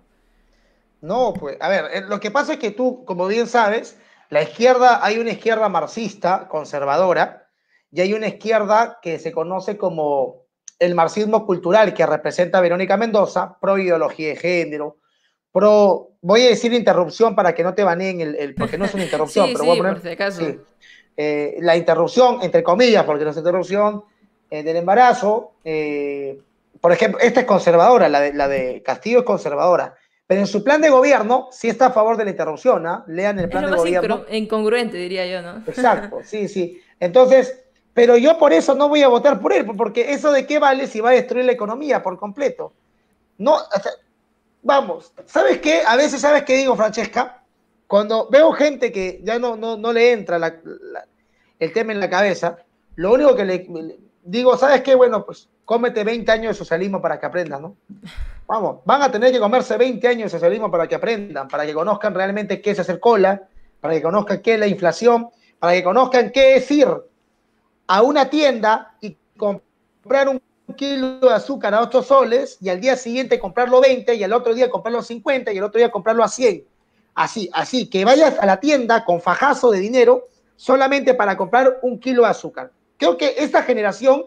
[1.01, 4.41] No, pues, a ver, eh, lo que pasa es que tú, como bien sabes, la
[4.41, 7.49] izquierda, hay una izquierda marxista, conservadora,
[7.91, 10.47] y hay una izquierda que se conoce como
[10.79, 14.97] el marxismo cultural, que representa a Verónica Mendoza, pro ideología de género,
[15.51, 18.93] pro, voy a decir interrupción para que no te baneen el, el porque no es
[18.93, 20.41] una interrupción, pero voy a poner, por si acaso.
[21.19, 24.03] Eh, la interrupción, entre comillas, porque no es interrupción,
[24.49, 26.39] eh, del embarazo, eh,
[26.79, 30.63] por ejemplo, esta es conservadora, la de, la de Castillo es conservadora, pero en su
[30.63, 33.03] plan de gobierno sí está a favor de la interrupción, ¿ah?
[33.07, 34.25] Lean el plan de gobierno.
[34.29, 35.63] Incongruente, diría yo, ¿no?
[35.67, 36.81] Exacto, sí, sí.
[36.99, 40.59] Entonces, pero yo por eso no voy a votar por él, porque eso de qué
[40.59, 42.73] vale si va a destruir la economía por completo.
[43.37, 43.57] No,
[44.61, 45.81] vamos, ¿sabes qué?
[45.85, 47.43] A veces, ¿sabes qué digo, Francesca?
[47.87, 50.61] Cuando veo gente que ya no, no, no le entra
[51.59, 52.57] el tema en la cabeza,
[52.95, 53.67] lo único que le,
[54.27, 54.93] digo, ¿sabes qué?
[54.93, 57.75] Bueno, pues cómete 20 años de socialismo para que aprendan, ¿no?
[58.45, 61.73] Vamos, van a tener que comerse 20 años de socialismo para que aprendan, para que
[61.73, 63.43] conozcan realmente qué es hacer cola,
[63.81, 66.87] para que conozcan qué es la inflación, para que conozcan qué es ir
[67.87, 70.41] a una tienda y comprar un
[70.75, 74.53] kilo de azúcar a 8 soles y al día siguiente comprarlo 20 y al otro
[74.53, 76.63] día comprarlo 50 y al otro día comprarlo a 100.
[77.15, 81.99] Así, así, que vayas a la tienda con fajazo de dinero solamente para comprar un
[81.99, 82.71] kilo de azúcar.
[82.97, 84.25] Creo que esta generación,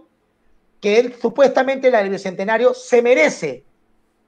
[0.80, 3.64] que él, supuestamente la del bicentenario, se merece,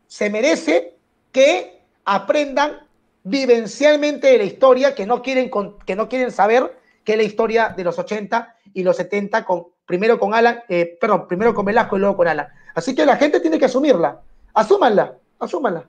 [0.06, 0.96] se merece
[1.30, 2.86] que aprendan
[3.24, 5.50] vivencialmente de la historia, que no quieren,
[5.86, 9.66] que no quieren saber que es la historia de los 80 y los 70, con,
[9.86, 12.48] primero con Alan, eh, perdón, primero con Velasco y luego con Alan.
[12.74, 14.20] Así que la gente tiene que asumirla.
[14.54, 15.88] Asúmanla, asúmanla.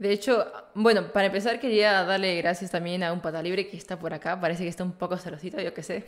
[0.00, 3.98] De hecho, bueno, para empezar quería darle gracias también a un pata libre que está
[3.98, 4.40] por acá.
[4.40, 6.06] Parece que está un poco celosito, yo qué sé.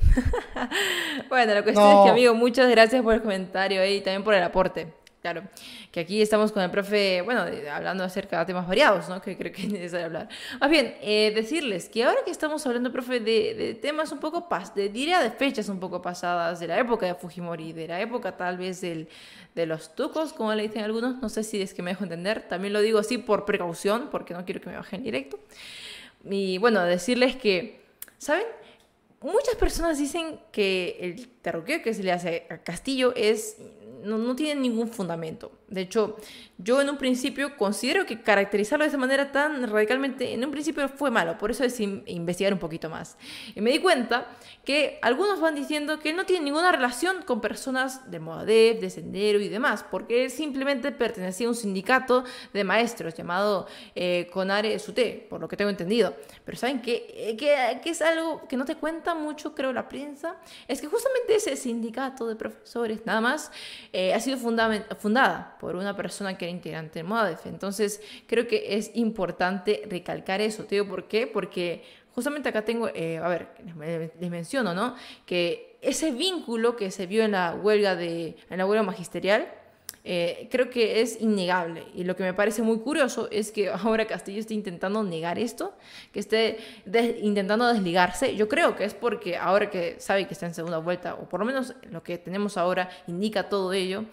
[1.28, 4.42] bueno, la cuestión es que, amigo, muchas gracias por el comentario y también por el
[4.44, 4.94] aporte.
[5.22, 5.44] Claro,
[5.92, 9.22] que aquí estamos con el profe, bueno, hablando acerca de temas variados, ¿no?
[9.22, 10.28] Que creo que es necesario hablar.
[10.60, 14.74] Más bien, eh, decirles que ahora que estamos hablando, profe, de, temas un poco, pas
[14.74, 18.36] de, diría de fechas un poco pasadas, de la época de Fujimori, de la época
[18.36, 19.08] tal vez del,
[19.54, 22.48] de los tucos, como le dicen algunos, no sé si es que me dejo entender,
[22.48, 25.38] también lo digo así por precaución, porque no quiero que me bajen directo.
[26.24, 27.80] Y bueno, decirles que,
[28.18, 28.46] ¿saben?
[29.22, 33.56] muchas personas dicen que el terroqueo que se le hace a Castillo es
[34.04, 35.52] no, no tiene ningún fundamento.
[35.72, 36.18] De hecho,
[36.58, 40.86] yo en un principio considero que caracterizarlo de esa manera tan radicalmente, en un principio
[40.90, 43.16] fue malo, por eso decidí investigar un poquito más.
[43.54, 44.26] Y me di cuenta
[44.64, 49.40] que algunos van diciendo que no tiene ninguna relación con personas de Moadef, de Sendero
[49.40, 55.26] y demás, porque él simplemente pertenecía a un sindicato de maestros llamado eh, Conare Sute,
[55.30, 56.14] por lo que tengo entendido.
[56.44, 56.82] Pero ¿saben?
[56.84, 60.36] Eh, que, que es algo que no te cuenta mucho, creo, la prensa,
[60.68, 63.50] es que justamente ese sindicato de profesores, nada más,
[63.92, 67.46] eh, ha sido fundada por una persona que era integrante de MOADEF.
[67.46, 70.64] Entonces, creo que es importante recalcar eso.
[70.64, 71.28] ¿Te digo por qué?
[71.28, 71.84] Porque
[72.16, 73.50] justamente acá tengo, eh, a ver,
[74.18, 74.96] les, menciono, ¿no?
[75.24, 79.46] Que ese vínculo que se vio en la huelga, de, en la huelga magisterial,
[80.02, 81.84] eh, creo que es innegable.
[81.94, 85.74] Y lo que me parece muy curioso es que ahora Castillo esté intentando negar esto,
[86.12, 86.58] que esté
[87.22, 88.34] intentando desligarse.
[88.34, 91.38] Yo creo que es porque ahora que sabe que está en segunda vuelta, o por
[91.38, 94.06] lo menos lo que tenemos ahora indica todo ello,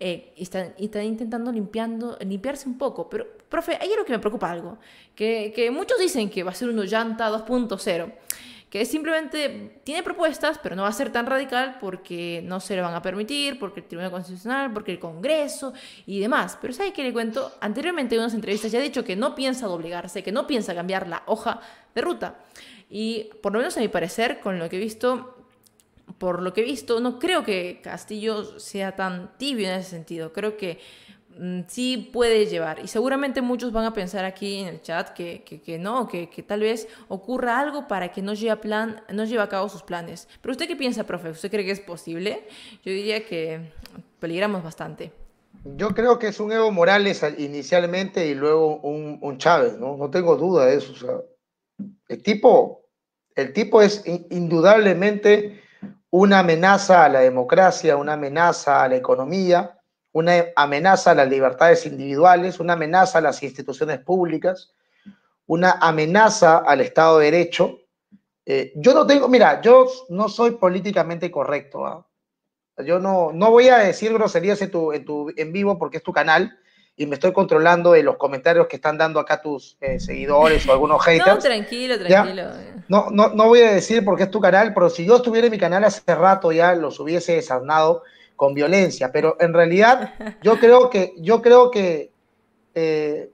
[0.00, 3.08] eh, está, intentando limpiando, limpiarse un poco.
[3.08, 4.78] Pero, profe, hay algo que me preocupa algo,
[5.14, 8.12] que, muchos dicen que va a ser un llanta 2.0
[8.74, 12.82] que simplemente tiene propuestas, pero no va a ser tan radical porque no se le
[12.82, 15.72] van a permitir, porque el Tribunal Constitucional, porque el Congreso
[16.06, 16.58] y demás.
[16.60, 17.52] Pero ¿sabe qué le cuento?
[17.60, 21.06] Anteriormente en unas entrevistas ya ha dicho que no piensa doblegarse, que no piensa cambiar
[21.06, 21.60] la hoja
[21.94, 22.34] de ruta.
[22.90, 25.33] Y por lo menos a mi parecer, con lo que he visto,
[26.18, 30.32] por lo que he visto, no creo que Castillo sea tan tibio en ese sentido.
[30.32, 30.78] Creo que
[31.36, 32.80] Mm, sí puede llevar.
[32.82, 36.42] Y seguramente muchos van a pensar aquí en el chat que, que, no, que, que,
[36.42, 39.82] tal vez ocurra algo para que no lleve, a plan, no lleve a cabo sus
[39.82, 40.28] planes.
[40.40, 41.30] Pero usted qué piensa, profe?
[41.30, 42.46] ¿Usted cree que es posible?
[42.84, 43.72] Yo diría que
[44.20, 45.12] peligramos bastante.
[45.76, 49.96] Yo creo que es un Evo Morales inicialmente y luego un, un Chávez, ¿no?
[49.96, 51.24] No tengo duda de eso.
[52.08, 52.86] el, tipo,
[53.34, 55.63] el tipo es indudablemente
[56.16, 59.78] una amenaza a la democracia, una amenaza a la economía
[60.14, 64.72] una amenaza a las libertades individuales, una amenaza a las instituciones públicas,
[65.46, 67.80] una amenaza al Estado de Derecho.
[68.46, 71.84] Eh, yo no tengo, mira, yo no soy políticamente correcto.
[71.84, 72.06] ¿ah?
[72.86, 76.04] Yo no, no voy a decir groserías en, tu, en, tu, en vivo porque es
[76.04, 76.56] tu canal
[76.96, 80.72] y me estoy controlando de los comentarios que están dando acá tus eh, seguidores o
[80.72, 81.26] algunos haters.
[81.26, 82.44] No, tranquilo, tranquilo.
[82.88, 85.50] No, no, no voy a decir porque es tu canal, pero si yo estuviera en
[85.50, 88.02] mi canal hace rato ya los hubiese desarnado
[88.36, 92.12] con violencia, pero en realidad yo creo que, yo creo que
[92.74, 93.30] eh,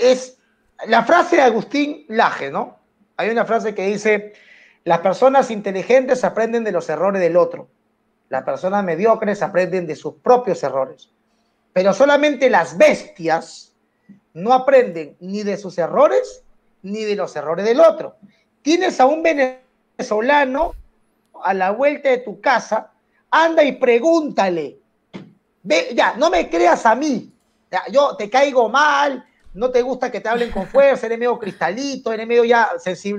[0.00, 0.38] es
[0.86, 2.78] la frase de Agustín Laje, ¿no?
[3.16, 4.32] Hay una frase que dice,
[4.84, 7.68] las personas inteligentes aprenden de los errores del otro,
[8.28, 11.11] las personas mediocres aprenden de sus propios errores,
[11.72, 13.74] pero solamente las bestias
[14.34, 16.42] no aprenden ni de sus errores
[16.82, 18.16] ni de los errores del otro.
[18.62, 20.72] Tienes a un venezolano
[21.42, 22.92] a la vuelta de tu casa
[23.32, 24.78] anda y pregúntale.
[25.62, 27.32] Ve, ya, no me creas a mí.
[27.90, 32.12] yo te caigo mal, no te gusta que te hablen con fuerza, eres medio cristalito,
[32.12, 32.72] eres medio ya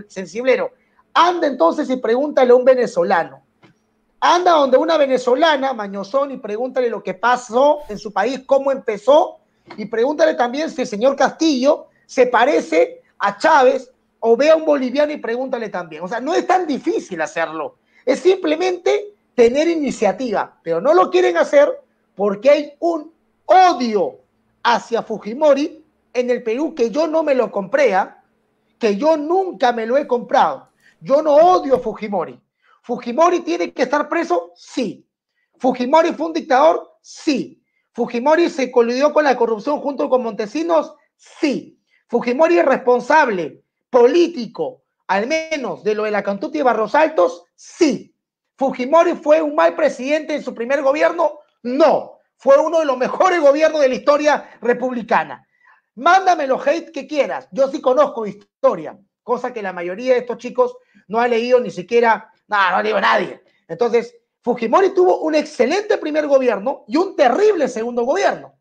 [0.08, 0.72] sensiblero.
[1.13, 3.43] Anda entonces y pregúntale a un venezolano.
[4.26, 9.40] Anda donde una venezolana, Mañozón, y pregúntale lo que pasó en su país, cómo empezó,
[9.76, 14.64] y pregúntale también si el señor Castillo se parece a Chávez o ve a un
[14.64, 16.04] boliviano y pregúntale también.
[16.04, 17.76] O sea, no es tan difícil hacerlo.
[18.06, 21.82] Es simplemente tener iniciativa, pero no lo quieren hacer
[22.16, 23.12] porque hay un
[23.44, 24.20] odio
[24.64, 25.84] hacia Fujimori
[26.14, 27.94] en el Perú que yo no me lo compré,
[28.80, 30.70] que yo nunca me lo he comprado.
[31.02, 32.40] Yo no odio a Fujimori.
[32.84, 34.52] ¿Fujimori tiene que estar preso?
[34.56, 35.08] Sí.
[35.58, 36.98] ¿Fujimori fue un dictador?
[37.02, 37.63] Sí.
[37.93, 40.93] ¿Fujimori se colidió con la corrupción junto con Montesinos?
[41.15, 41.80] Sí.
[42.10, 47.46] ¿Fujimori es responsable político, al menos de lo de la Cantuti y Barros Altos?
[47.56, 48.13] Sí.
[48.58, 51.39] ¿Fujimori fue un mal presidente en su primer gobierno?
[51.63, 55.48] No, fue uno de los mejores gobiernos de la historia republicana.
[55.96, 60.38] Mándame los hate que quieras, yo sí conozco historia, cosa que la mayoría de estos
[60.38, 60.76] chicos
[61.08, 63.44] no ha leído ni siquiera, nada, no ha leído nadie.
[63.68, 68.60] Entonces, Fujimori tuvo un excelente primer gobierno y un terrible segundo gobierno.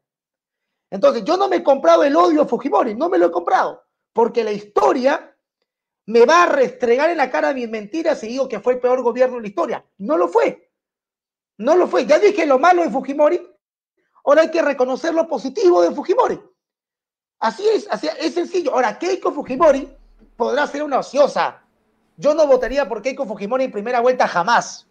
[0.91, 3.85] Entonces, yo no me he comprado el odio a Fujimori, no me lo he comprado,
[4.13, 5.37] porque la historia
[6.07, 9.03] me va a restregar en la cara mis mentiras y digo que fue el peor
[9.03, 9.87] gobierno de la historia.
[9.99, 10.71] No lo fue.
[11.59, 12.07] No lo fue.
[12.07, 13.41] Ya dije lo malo de Fujimori.
[14.25, 16.41] Ahora hay que reconocer lo positivo de Fujimori.
[17.41, 18.73] Así es, así es sencillo.
[18.73, 19.89] Ahora, Keiko Fujimori
[20.37, 21.62] podrá ser una ociosa.
[22.17, 24.87] Yo no votaría por Keiko Fujimori en primera vuelta jamás.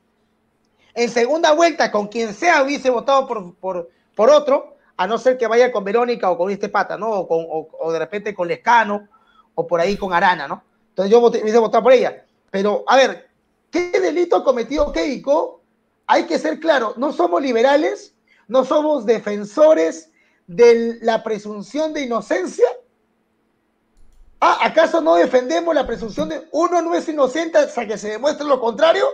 [0.94, 5.38] En segunda vuelta, con quien sea hubiese votado por, por, por otro, a no ser
[5.38, 7.10] que vaya con Verónica o con este pata, ¿no?
[7.12, 9.08] O, con, o de repente con Lescano
[9.56, 10.64] o por ahí con Arana, ¿no?
[10.90, 12.26] Entonces yo hubiese votado por ella.
[12.50, 13.30] Pero, a ver,
[13.70, 15.62] ¿qué delito ha cometido Keiko?
[16.08, 18.14] Hay que ser claro, no somos liberales,
[18.48, 20.12] no somos defensores
[20.48, 22.68] de la presunción de inocencia.
[24.44, 28.48] Ah, ¿acaso no defendemos la presunción de uno no es inocente hasta que se demuestre
[28.48, 29.06] lo contrario?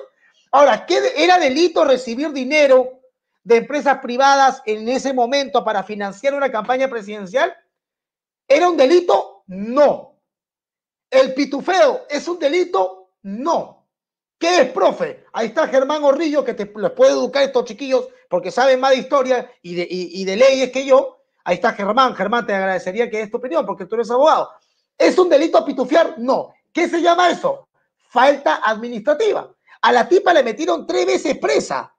[0.54, 3.02] Ahora, ¿qué era delito recibir dinero
[3.44, 7.54] de empresas privadas en ese momento para financiar una campaña presidencial?
[8.48, 9.44] ¿Era un delito?
[9.48, 10.16] No.
[11.12, 13.10] ¿El pitufeo es un delito?
[13.24, 13.86] No.
[14.40, 15.26] ¿Qué es, profe?
[15.34, 18.92] Ahí está Germán Orrillo, que te les puede educar a estos chiquillos porque saben más
[18.92, 21.22] de historia y de, y de leyes que yo.
[21.44, 22.16] Ahí está Germán.
[22.16, 24.50] Germán, te agradecería que des tu opinión porque tú eres abogado.
[24.98, 26.16] ¿Es un delito pitufiar?
[26.18, 26.54] No.
[26.74, 27.68] ¿Qué se llama eso?
[28.10, 29.54] Falta administrativa.
[29.82, 31.94] A la tipa le metieron tres veces presa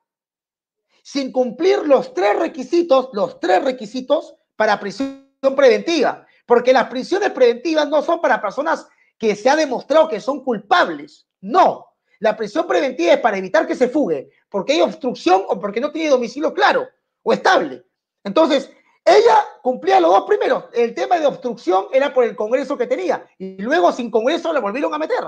[1.02, 6.26] sin cumplir los tres requisitos, los tres requisitos para prisión preventiva.
[6.44, 11.26] Porque las prisiones preventivas no son para personas que se ha demostrado que son culpables.
[11.40, 11.86] No.
[12.20, 15.92] La prisión preventiva es para evitar que se fugue, porque hay obstrucción o porque no
[15.92, 16.88] tiene domicilio claro
[17.22, 17.84] o estable.
[18.24, 18.70] Entonces,
[19.08, 20.64] ella cumplía los dos primeros.
[20.72, 23.26] El tema de obstrucción era por el Congreso que tenía.
[23.38, 25.18] Y luego, sin Congreso, la volvieron a meter.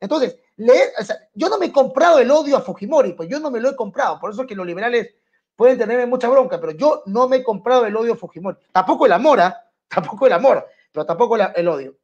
[0.00, 0.36] Entonces,
[1.34, 3.76] yo no me he comprado el odio a Fujimori, pues yo no me lo he
[3.76, 4.18] comprado.
[4.18, 5.14] Por eso es que los liberales
[5.56, 8.56] pueden tenerme mucha bronca, pero yo no me he comprado el odio a Fujimori.
[8.72, 9.62] Tampoco el amor, ¿ah?
[9.88, 11.96] tampoco el amor, pero tampoco el odio.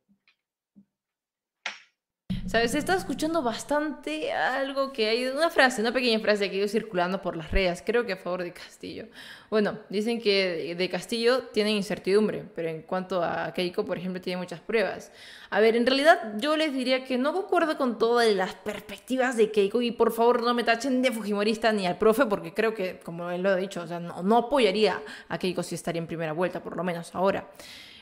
[2.47, 2.77] ¿Sabes?
[2.77, 6.69] He estado escuchando bastante algo que hay, una frase, una pequeña frase que ha ido
[6.69, 9.07] circulando por las redes, creo que a favor de Castillo.
[9.51, 14.37] Bueno, dicen que de Castillo tienen incertidumbre, pero en cuanto a Keiko, por ejemplo, tiene
[14.37, 15.11] muchas pruebas.
[15.51, 19.51] A ver, en realidad yo les diría que no concuerdo con todas las perspectivas de
[19.51, 23.01] Keiko y por favor no me tachen de Fujimorista ni al profe, porque creo que,
[23.01, 26.07] como él lo ha dicho, o sea, no, no apoyaría a Keiko si estaría en
[26.07, 27.49] primera vuelta, por lo menos ahora.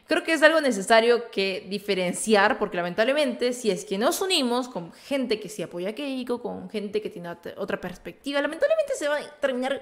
[0.06, 4.92] Creo que es algo necesario que diferenciar, porque lamentablemente, si es que nos unimos con
[4.92, 9.16] gente que sí apoya a Keiko, con gente que tiene otra perspectiva, lamentablemente se va
[9.16, 9.80] a terminar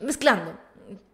[0.00, 0.58] mezclando.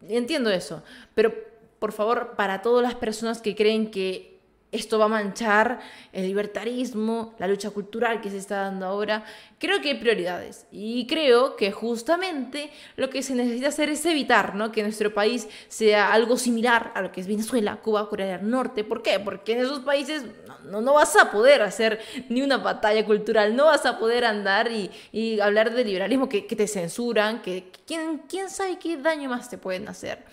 [0.09, 0.83] Entiendo eso,
[1.15, 1.33] pero
[1.79, 4.38] por favor, para todas las personas que creen que
[4.71, 5.81] esto va a manchar
[6.13, 9.25] el libertarismo, la lucha cultural que se está dando ahora.
[9.59, 14.55] Creo que hay prioridades y creo que justamente lo que se necesita hacer es evitar
[14.55, 14.71] ¿no?
[14.71, 18.85] que nuestro país sea algo similar a lo que es Venezuela, Cuba, Corea del Norte.
[18.85, 19.19] ¿Por qué?
[19.19, 20.25] Porque en esos países
[20.65, 24.71] no, no, vas a poder hacer ni una batalla cultural, no vas a poder andar
[24.71, 29.31] y, y hablar de liberalismo que, que te censuran, que ¿quién, quién sabe qué daño
[29.31, 30.25] más te pueden hacer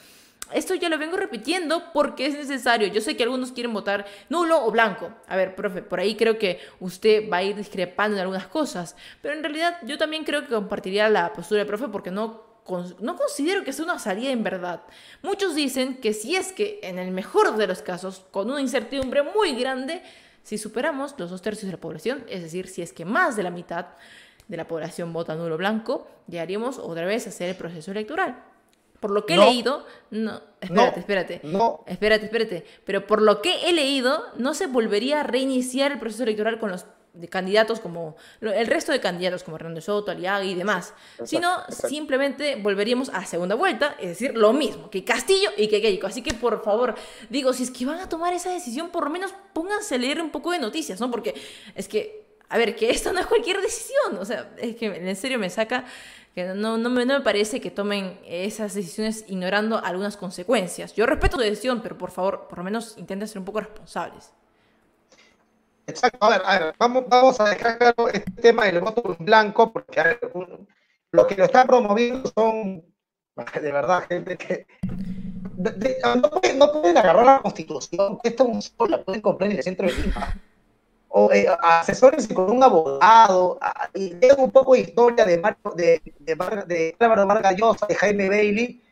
[0.54, 2.88] esto ya lo vengo repitiendo porque es necesario.
[2.88, 5.12] Yo sé que algunos quieren votar nulo o blanco.
[5.28, 8.96] A ver, profe, por ahí creo que usted va a ir discrepando en algunas cosas,
[9.22, 12.44] pero en realidad yo también creo que compartiría la postura del profe porque no,
[13.00, 14.84] no considero que sea una salida en verdad.
[15.24, 19.24] Muchos dicen que si es que en el mejor de los casos, con una incertidumbre
[19.24, 20.04] muy grande,
[20.44, 23.42] si superamos los dos tercios de la población, es decir, si es que más de
[23.42, 23.88] la mitad
[24.48, 28.55] de la población vota nulo blanco, llegaríamos otra vez a hacer el proceso electoral.
[29.06, 31.84] Por lo que he leído, no, espérate, espérate, no.
[31.86, 36.24] espérate, espérate, pero por lo que he leído, no se volvería a reiniciar el proceso
[36.24, 36.88] electoral con los
[37.30, 43.10] candidatos como el resto de candidatos como Hernando Soto, Aliaga y demás, sino simplemente volveríamos
[43.10, 46.08] a segunda vuelta, es decir, lo mismo que Castillo y que Keiko.
[46.08, 46.96] Así que por favor,
[47.30, 50.20] digo, si es que van a tomar esa decisión, por lo menos pónganse a leer
[50.20, 51.12] un poco de noticias, ¿no?
[51.12, 51.36] Porque
[51.76, 55.16] es que, a ver, que esto no es cualquier decisión, o sea, es que en
[55.16, 55.86] serio me saca
[56.36, 60.94] que no, no, me, no me parece que tomen esas decisiones ignorando algunas consecuencias.
[60.94, 64.34] Yo respeto su decisión, pero por favor, por lo menos intenten ser un poco responsables.
[65.88, 69.26] Exacto, a ver, a ver vamos, vamos a dejar claro este tema del voto en
[69.26, 70.20] blanco, porque a
[71.12, 72.84] los que lo están promoviendo son,
[73.62, 74.68] de verdad, gente que
[76.58, 79.88] no, pueden, agarrar la constitución, que esta es un la pueden comprar en el centro
[79.88, 80.36] de Lima
[81.18, 83.58] o eh, asesores con un abogado,
[83.94, 86.36] y lean un poco de historia de Marco, de, de,
[86.68, 88.84] de Álvaro Vargas Llosa, de Jaime Bailey,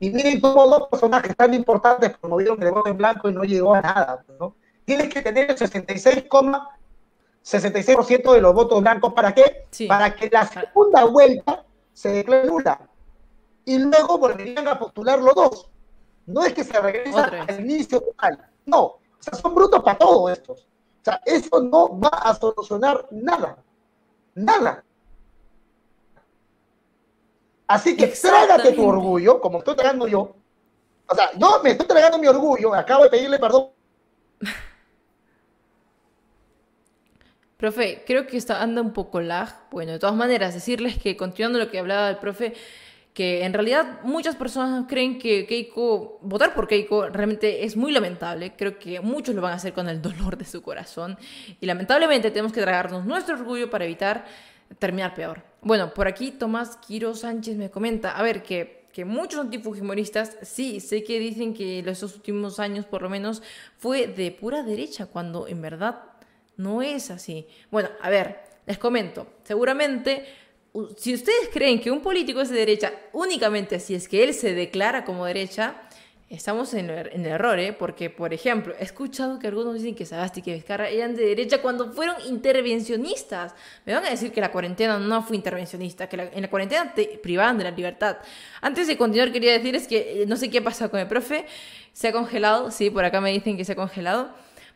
[0.00, 3.74] y miren cómo dos personajes tan importantes promovieron el voto en blanco y no llegó
[3.74, 4.56] a nada, ¿no?
[4.86, 6.66] Tienes que tener el 66,66%
[7.42, 9.66] 66 de los votos blancos, ¿para qué?
[9.86, 11.62] Para que la segunda vuelta
[11.92, 12.88] se declare nula.
[13.66, 15.70] Y luego volverían a postular los dos.
[16.24, 18.48] No es que se regresa al inicio total.
[18.64, 20.66] No, o sea, son brutos para todos estos
[21.06, 23.58] sea, eso no va a solucionar nada.
[24.34, 24.84] Nada.
[27.68, 30.34] Así que trágate tu orgullo, como estoy tragando yo.
[31.08, 33.70] O sea, yo me estoy tragando mi orgullo, acabo de pedirle perdón.
[37.56, 39.48] Profe, creo que está anda un poco lag.
[39.70, 42.54] Bueno, de todas maneras, decirles que continuando lo que hablaba el profe,
[43.16, 48.52] que en realidad muchas personas creen que Keiko, votar por Keiko realmente es muy lamentable.
[48.54, 51.16] Creo que muchos lo van a hacer con el dolor de su corazón.
[51.58, 54.26] Y lamentablemente tenemos que tragarnos nuestro orgullo para evitar
[54.78, 55.42] terminar peor.
[55.62, 60.80] Bueno, por aquí Tomás Quiro Sánchez me comenta, a ver, que, que muchos antifujimoristas, sí,
[60.80, 63.42] sé que dicen que estos últimos años por lo menos
[63.78, 66.02] fue de pura derecha, cuando en verdad
[66.58, 67.46] no es así.
[67.70, 70.26] Bueno, a ver, les comento, seguramente
[70.96, 74.54] si ustedes creen que un político es de derecha únicamente si es que él se
[74.54, 75.76] declara como derecha,
[76.28, 77.72] estamos en el, error, ¿eh?
[77.72, 81.24] Porque, por ejemplo, he escuchado que algunos dicen que Sagasti y que Vizcarra eran de
[81.24, 83.54] derecha cuando fueron intervencionistas.
[83.84, 87.20] Me van a decir que la cuarentena no fue intervencionista, que en la cuarentena te
[87.22, 88.18] privaban de la libertad.
[88.60, 91.46] Antes de continuar, quería decirles que eh, no sé qué ha pasado con el profe.
[91.92, 94.30] Se ha congelado, sí, por acá me dicen que se ha congelado.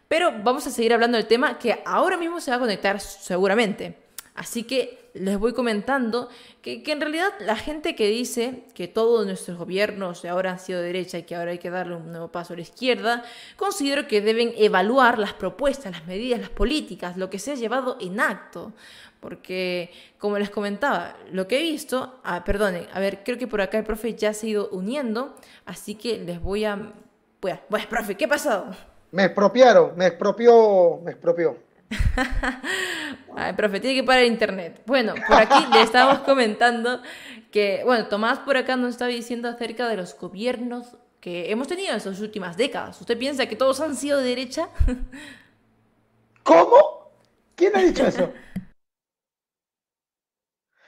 [0.06, 3.96] Pero vamos a seguir hablando del tema que ahora mismo se va a conectar seguramente.
[4.34, 6.28] Así que les voy comentando
[6.62, 10.86] que, en realidad la gente que dice que todos nuestros gobiernos ahora han sido de
[10.86, 13.24] derecha y que ahora hay que darle un nuevo paso a la izquierda,
[13.56, 17.96] considero que deben evaluar las propuestas, las medidas, las políticas, lo que se ha llevado
[18.00, 18.72] en acto.
[19.20, 23.60] Porque, como les comentaba, lo que he visto, ah, perdonen, a ver, creo que por
[23.60, 25.36] acá el profe ya se ha ido uniendo,
[25.66, 26.94] así que les voy a...
[27.38, 28.74] Pues, pues profe, ¿qué ha pasado?
[29.12, 31.56] Me expropiaron, me expropió, me expropió.
[33.36, 34.82] Ay, profe, tiene que parar internet.
[34.86, 37.02] Bueno, por aquí le estamos comentando
[37.50, 41.90] que, bueno, Tomás por acá nos está diciendo acerca de los gobiernos que hemos tenido
[41.90, 43.00] en estas últimas décadas.
[43.00, 44.68] ¿Usted piensa que todos han sido de derecha?
[46.42, 47.10] ¿Cómo?
[47.54, 48.32] ¿Quién ha dicho eso?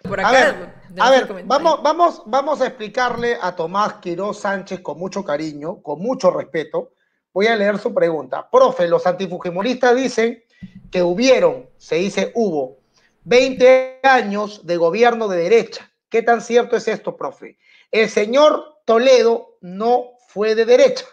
[0.03, 4.81] Por acá, a ver, a ver vamos, vamos, vamos a explicarle a Tomás Quiroz Sánchez
[4.81, 6.93] con mucho cariño, con mucho respeto.
[7.33, 8.49] Voy a leer su pregunta.
[8.51, 10.43] Profe, los antifujimoristas dicen
[10.91, 12.79] que hubieron, se dice hubo,
[13.25, 15.93] 20 años de gobierno de derecha.
[16.09, 17.59] ¿Qué tan cierto es esto, profe?
[17.91, 21.07] El señor Toledo no fue de derecha.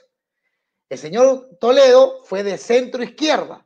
[0.90, 3.66] El señor Toledo fue de centro izquierda.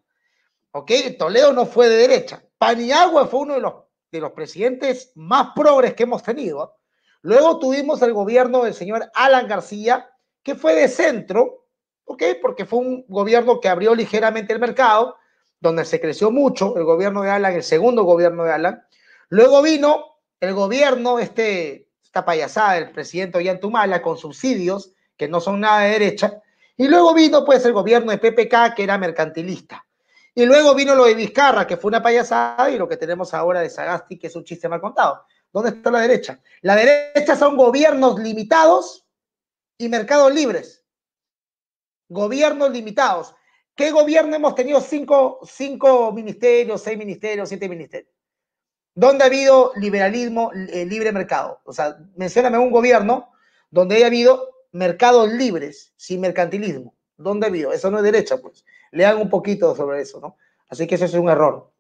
[0.72, 0.92] ¿Ok?
[1.18, 2.44] Toledo no fue de derecha.
[2.58, 3.74] Paniagua fue uno de los,
[4.12, 6.78] de los presidentes más progres que hemos tenido.
[7.22, 10.10] Luego tuvimos el gobierno del señor Alan García,
[10.44, 11.68] que fue de centro,
[12.04, 12.24] ¿ok?
[12.42, 15.16] Porque fue un gobierno que abrió ligeramente el mercado,
[15.64, 18.84] donde se creció mucho el gobierno de Alan, el segundo gobierno de Alan.
[19.30, 25.61] Luego vino el gobierno, este, esta payasada del presidente Ollantumala con subsidios que no son
[25.61, 26.41] nada de derecha.
[26.76, 29.86] Y luego vino pues el gobierno de PPK que era mercantilista.
[30.36, 33.61] Y luego vino lo de Vizcarra, que fue una payasada, y lo que tenemos ahora
[33.61, 35.26] de Sagasti, que es un chiste mal contado.
[35.53, 36.41] ¿Dónde está la derecha?
[36.61, 39.05] La derecha son gobiernos limitados
[39.78, 40.84] y mercados libres.
[42.09, 43.34] Gobiernos limitados.
[43.76, 48.13] ¿Qué gobierno hemos tenido cinco, cinco ministerios, seis ministerios, siete ministerios?
[48.95, 51.59] ¿Dónde ha habido liberalismo, eh, libre mercado?
[51.65, 53.32] O sea, mencióname un gobierno
[53.71, 56.95] donde haya habido mercados libres, sin mercantilismo.
[57.17, 57.74] ¿Dónde ha habido?
[57.74, 58.63] Eso no es derecha, pues.
[58.91, 60.38] Lean un poquito sobre eso, ¿no?
[60.69, 61.72] Así que eso es un error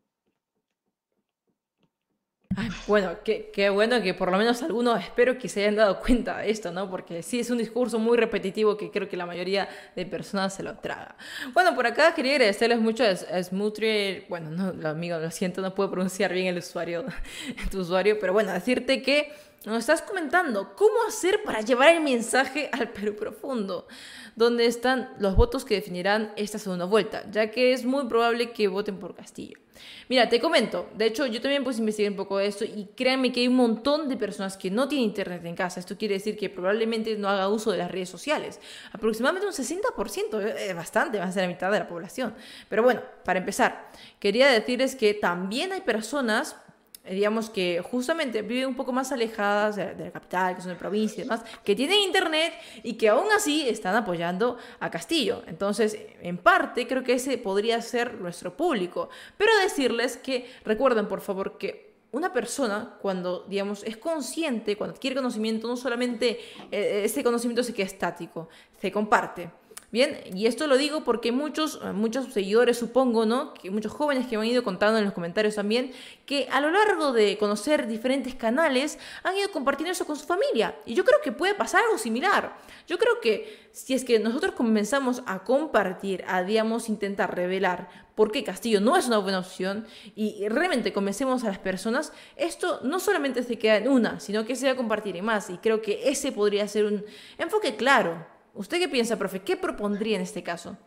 [2.87, 6.39] bueno, qué, qué, bueno que por lo menos algunos espero que se hayan dado cuenta
[6.39, 6.89] de esto, ¿no?
[6.89, 10.63] Porque sí es un discurso muy repetitivo que creo que la mayoría de personas se
[10.63, 11.15] lo traga.
[11.53, 15.91] Bueno, por acá quería agradecerles mucho a Smutri, bueno, no, amigo, lo siento, no puedo
[15.91, 17.05] pronunciar bien el usuario,
[17.71, 19.31] tu usuario, pero bueno, decirte que
[19.65, 23.87] nos estás comentando cómo hacer para llevar el mensaje al Perú profundo,
[24.35, 28.67] donde están los votos que definirán esta segunda vuelta, ya que es muy probable que
[28.67, 29.62] voten por Castillo.
[30.09, 33.41] Mira, te comento, de hecho yo también pues investigué un poco esto y créanme que
[33.41, 35.79] hay un montón de personas que no tienen internet en casa.
[35.79, 38.59] Esto quiere decir que probablemente no haga uso de las redes sociales.
[38.91, 42.35] Aproximadamente un 60%, eh, es bastante, va a ser la mitad de la población.
[42.69, 46.62] Pero bueno, para empezar, quería decirles que también hay personas eh,
[47.09, 51.21] digamos que justamente viven un poco más alejadas de, la capital, que son de provincia
[51.21, 55.43] y demás, que tienen internet y que aún así están apoyando a Castillo.
[55.47, 59.09] Entonces, en parte, creo que ese podría ser nuestro público.
[59.37, 65.15] Pero decirles que recuerden, por favor, que una persona cuando, digamos, es consciente, cuando adquiere
[65.15, 66.39] conocimiento, no solamente
[66.71, 68.47] eh, ese conocimiento se queda estático,
[68.79, 69.49] se comparte.
[69.93, 73.53] Bien, y esto lo digo porque muchos, eh, muchos seguidores, supongo, ¿no?
[73.69, 75.91] Muchos jóvenes que me han ido contando en los comentarios también,
[76.25, 80.75] que a lo largo de conocer diferentes canales han ido compartiendo eso con su familia.
[80.87, 82.57] Y yo creo que puede pasar algo similar.
[82.87, 88.31] Yo creo que si es que nosotros comenzamos a compartir, a, digamos, intentar revelar por
[88.31, 89.85] qué Castillo no es una buena opción
[90.15, 94.55] y realmente convencemos a las personas, esto no solamente se queda en una, sino que
[94.55, 95.51] se va a compartir en más.
[95.51, 97.05] Y creo que ese podría ser un
[97.37, 99.41] enfoque claro ¿Usted qué piensa, profe?
[99.41, 100.77] ¿Qué propondría en este caso?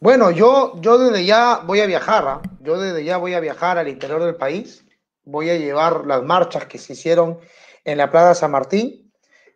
[0.00, 2.42] Bueno, yo, yo desde ya voy a viajar, ¿ah?
[2.60, 4.84] yo desde ya voy a viajar al interior del país,
[5.24, 7.38] voy a llevar las marchas que se hicieron
[7.84, 9.10] en la Plaza San Martín,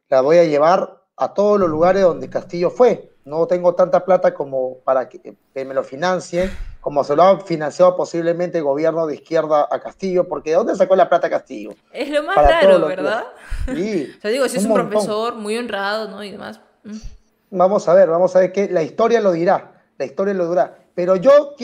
[0.09, 3.11] las voy a llevar a todos los lugares donde Castillo fue.
[3.25, 6.51] no tengo tanta plata como para que, me lo financien,
[6.81, 10.75] como se lo ha financiado posiblemente el gobierno de izquierda a Castillo, porque ¿de dónde
[10.75, 11.71] sacó la plata Castillo?
[11.93, 13.27] Es lo más raro, ¿verdad?
[13.67, 14.13] Sí.
[14.19, 16.25] o sea, digo, si es un profesor muy honrado, ¿no?
[16.25, 16.61] Y demás.
[16.83, 16.97] Mm.
[17.53, 20.79] Vamos a ver, vamos a ver que la historia lo dirá, la historia lo dirá.
[20.95, 21.55] Pero yo,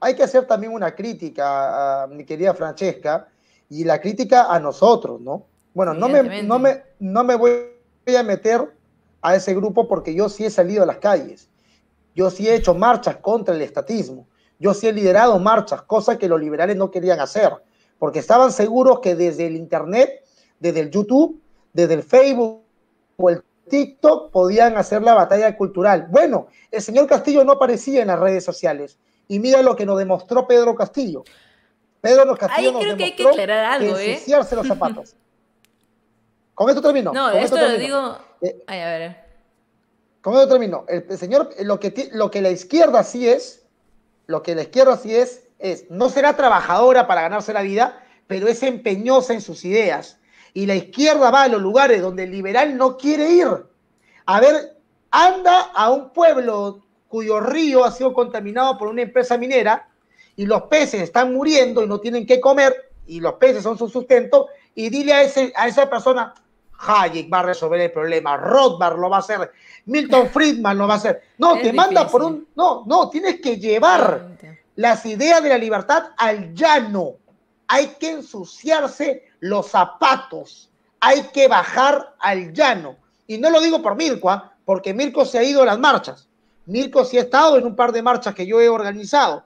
[0.00, 3.28] hay que hacer también una crítica a mi querida Francesca,
[3.70, 5.46] y la crítica a nosotros, ¿no?
[5.74, 7.50] Bueno, no me, no, me, no me voy
[8.18, 8.72] a meter
[9.20, 11.48] a ese grupo porque yo sí he salido a las calles.
[12.14, 14.26] Yo sí he hecho marchas contra el estatismo.
[14.58, 17.52] Yo sí he liderado marchas, cosas que los liberales no querían hacer,
[17.98, 20.24] porque estaban seguros que desde el Internet,
[20.58, 21.40] desde el YouTube,
[21.72, 22.62] desde el Facebook
[23.16, 26.06] o el TikTok podían hacer la batalla cultural.
[26.10, 28.98] Bueno, el señor Castillo no aparecía en las redes sociales.
[29.28, 31.24] Y mira lo que nos demostró Pedro Castillo.
[32.00, 34.20] Pedro Castillo Ahí creo que hay que aclarar algo, ¿eh?
[34.26, 35.16] los zapatos.
[36.54, 37.12] Con esto termino.
[37.12, 38.18] No, esto, lo digo.
[38.40, 39.16] Eh, Ay, a ver.
[40.20, 40.84] Con esto termino.
[40.88, 43.64] El, señor, lo que, lo que la izquierda sí es,
[44.26, 48.48] lo que la izquierda sí es, es, no será trabajadora para ganarse la vida, pero
[48.48, 50.18] es empeñosa en sus ideas.
[50.54, 53.48] Y la izquierda va a los lugares donde el liberal no quiere ir.
[54.26, 54.76] A ver,
[55.10, 59.88] anda a un pueblo cuyo río ha sido contaminado por una empresa minera
[60.36, 63.88] y los peces están muriendo y no tienen que comer y los peces son su
[63.88, 66.34] sustento y dile a, ese, a esa persona,
[66.78, 69.50] Hayek va a resolver el problema, Rothbard lo va a hacer,
[69.86, 71.22] Milton Friedman lo va a hacer.
[71.38, 72.46] No, te manda por un...
[72.54, 74.28] No, no, tienes que llevar
[74.76, 77.14] las ideas de la libertad al llano.
[77.68, 82.96] Hay que ensuciarse los zapatos, hay que bajar al llano.
[83.26, 84.52] Y no lo digo por Mirko, ¿ah?
[84.64, 86.28] porque Mirko se ha ido a las marchas.
[86.66, 89.44] Mirko sí ha estado en un par de marchas que yo he organizado.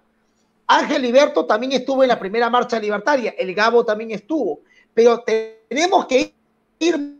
[0.66, 4.60] Ángel Liberto también estuvo en la primera marcha libertaria, el Gabo también estuvo,
[4.94, 6.34] pero tenemos que
[6.78, 7.18] ir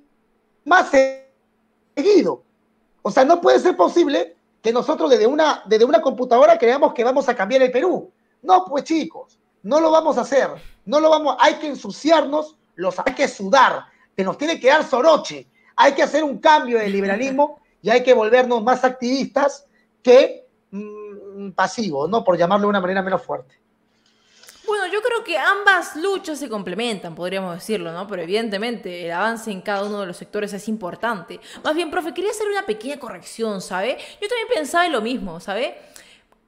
[0.65, 0.91] más
[1.95, 2.43] seguido.
[3.03, 7.05] O sea, no puede ser posible que nosotros desde una, desde una computadora creamos que
[7.05, 8.11] vamos a cambiar el Perú.
[8.43, 10.49] No, pues chicos, no lo vamos a hacer.
[10.85, 13.87] No lo vamos, hay que ensuciarnos, los, hay que sudar,
[14.17, 15.47] que nos tiene que dar soroche.
[15.77, 19.67] Hay que hacer un cambio de liberalismo y hay que volvernos más activistas
[20.03, 22.25] que mm, pasivos, ¿no?
[22.25, 23.63] Por llamarlo de una manera menos fuerte.
[24.67, 28.07] Bueno, yo creo que ambas luchas se complementan, podríamos decirlo, ¿no?
[28.07, 31.41] Pero evidentemente el avance en cada uno de los sectores es importante.
[31.65, 33.99] Más bien, profe, quería hacer una pequeña corrección, ¿sabe?
[34.21, 35.77] Yo también pensaba en lo mismo, ¿sabe?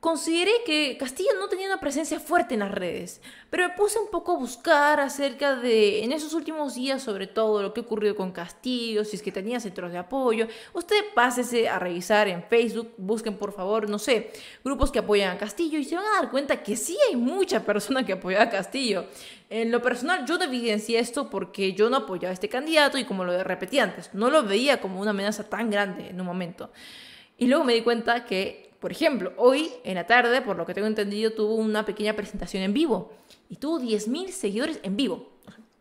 [0.05, 4.11] Consideré que Castillo no tenía una presencia fuerte en las redes, pero me puse un
[4.11, 8.31] poco a buscar acerca de, en esos últimos días, sobre todo lo que ocurrió con
[8.31, 10.47] Castillo, si es que tenía centros de apoyo.
[10.75, 14.31] Usted pásese a revisar en Facebook, busquen por favor, no sé,
[14.63, 17.65] grupos que apoyan a Castillo y se van a dar cuenta que sí hay mucha
[17.65, 19.07] persona que apoya a Castillo.
[19.49, 23.05] En lo personal, yo no evidencié esto porque yo no apoyaba a este candidato y
[23.05, 26.71] como lo repetí antes, no lo veía como una amenaza tan grande en un momento.
[27.37, 30.75] Y luego me di cuenta que por ejemplo, hoy en la tarde, por lo que
[30.75, 33.15] tengo entendido, tuvo una pequeña presentación en vivo
[33.49, 35.27] y tuvo 10.000 seguidores en vivo,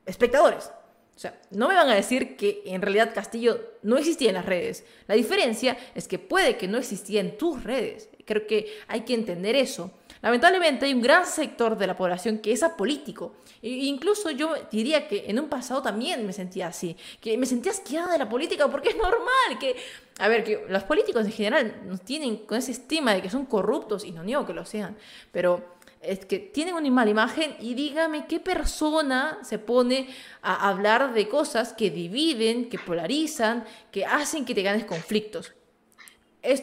[0.05, 0.71] espectadores.
[1.13, 4.45] O sea, no me van a decir que en realidad Castillo no existía en las
[4.45, 4.85] redes.
[5.09, 8.07] La diferencia es que puede que no existía en tus redes.
[8.23, 9.91] Creo que hay que entender eso.
[10.21, 13.33] Lamentablemente hay un gran sector de la población que es apolítico.
[13.61, 17.73] E incluso yo diría que en un pasado también me sentía así, que me sentía
[17.73, 19.75] asqueada de la política porque es normal que,
[20.19, 23.45] a ver, que los políticos en general nos tienen con ese estima de que son
[23.45, 24.95] corruptos, y no niego que lo sean,
[25.31, 30.09] pero es que tienen una mala imagen y dígame qué persona se pone
[30.41, 35.53] a hablar de cosas que dividen, que polarizan, que hacen que te ganes conflictos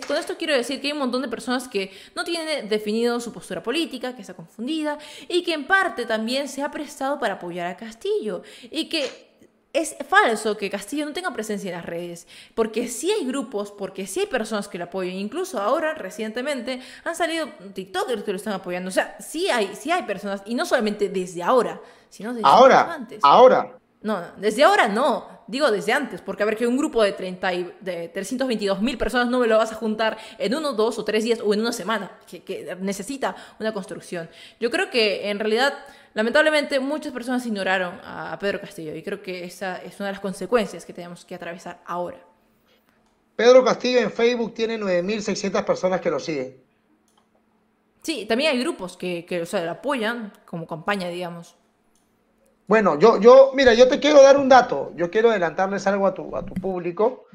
[0.06, 3.32] con esto quiero decir que hay un montón de personas que no tienen definido su
[3.32, 4.98] postura política, que está confundida
[5.28, 9.29] y que en parte también se ha prestado para apoyar a Castillo y que
[9.72, 14.06] es falso que Castillo no tenga presencia en las redes, porque sí hay grupos, porque
[14.06, 18.54] sí hay personas que lo apoyan, incluso ahora, recientemente, han salido TikTokers que lo están
[18.54, 22.48] apoyando, o sea, sí hay, sí hay personas, y no solamente desde ahora, sino desde
[22.48, 23.20] ahora, antes.
[23.22, 27.12] Ahora, no, desde ahora no, digo desde antes, porque a ver que un grupo de,
[27.12, 30.98] 30 y, de 322 mil personas no me lo vas a juntar en uno, dos
[30.98, 34.30] o tres días o en una semana, que, necesita una construcción.
[34.58, 35.74] Yo creo que en realidad,
[36.14, 40.20] lamentablemente, muchas personas ignoraron a, Pedro Castillo y creo que esa es una de las
[40.20, 42.18] consecuencias que tenemos que atravesar ahora.
[43.36, 46.56] Pedro Castillo en Facebook tiene 9.600 personas que lo siguen.
[48.02, 51.56] Sí, también hay grupos que, que o sea, lo apoyan como campaña, digamos.
[52.66, 54.92] Bueno, yo, yo, mira, yo te quiero dar un dato.
[54.94, 57.26] Yo quiero adelantarles algo a tu, a tu público.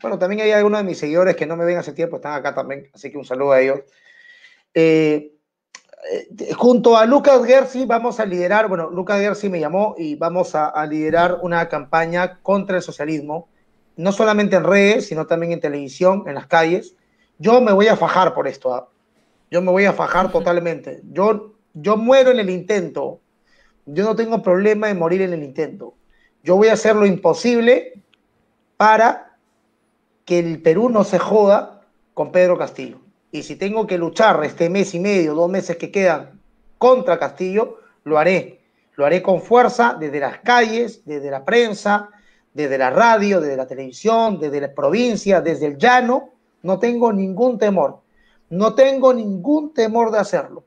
[0.00, 2.54] Bueno, también hay algunos de mis seguidores que no me ven hace tiempo, están acá
[2.54, 3.80] también, así que un saludo a ellos.
[4.74, 5.33] Eh,
[6.56, 10.68] junto a Lucas Gersi vamos a liderar, bueno, Lucas Gersi me llamó y vamos a,
[10.68, 13.48] a, liderar una campaña contra el socialismo,
[13.96, 16.96] no solamente en redes, sino también en televisión, en las calles.
[17.38, 18.74] yo me voy a fajar por esto.
[18.74, 18.88] ¿ah?
[19.50, 21.00] Yo me voy a fajar totalmente.
[21.12, 23.20] Yo, yo muero en el intento.
[23.86, 25.94] Yo no tengo problema en morir en el intento.
[26.42, 28.02] Yo voy a hacer lo imposible
[28.76, 29.36] para
[30.24, 31.82] que el Perú no se joda
[32.14, 33.03] con Pedro Castillo.
[33.34, 36.40] Y si tengo que luchar este mes y medio, dos meses que quedan
[36.78, 38.60] contra Castillo, lo haré.
[38.94, 42.10] Lo haré con fuerza desde las calles, desde la prensa,
[42.52, 46.30] desde la radio, desde la televisión, desde la provincia, desde el llano.
[46.62, 48.02] No tengo ningún temor.
[48.50, 50.62] No tengo ningún temor de hacerlo.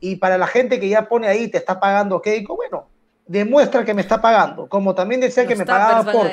[0.00, 2.88] Y para la gente que ya pone ahí, te está pagando Keiko, bueno,
[3.26, 4.70] demuestra que me está pagando.
[4.70, 6.30] Como también decía que me pagaba por.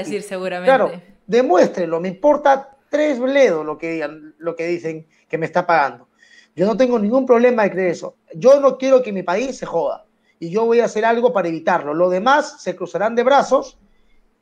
[0.63, 0.93] Claro,
[1.27, 1.99] demuéstrenlo.
[1.99, 6.09] Me importa tres bledos lo que digan, lo que dicen que me está pagando.
[6.55, 8.17] Yo no tengo ningún problema de creer eso.
[8.35, 10.05] Yo no quiero que mi país se joda.
[10.37, 11.95] Y yo voy a hacer algo para evitarlo.
[11.95, 13.79] Lo demás se cruzarán de brazos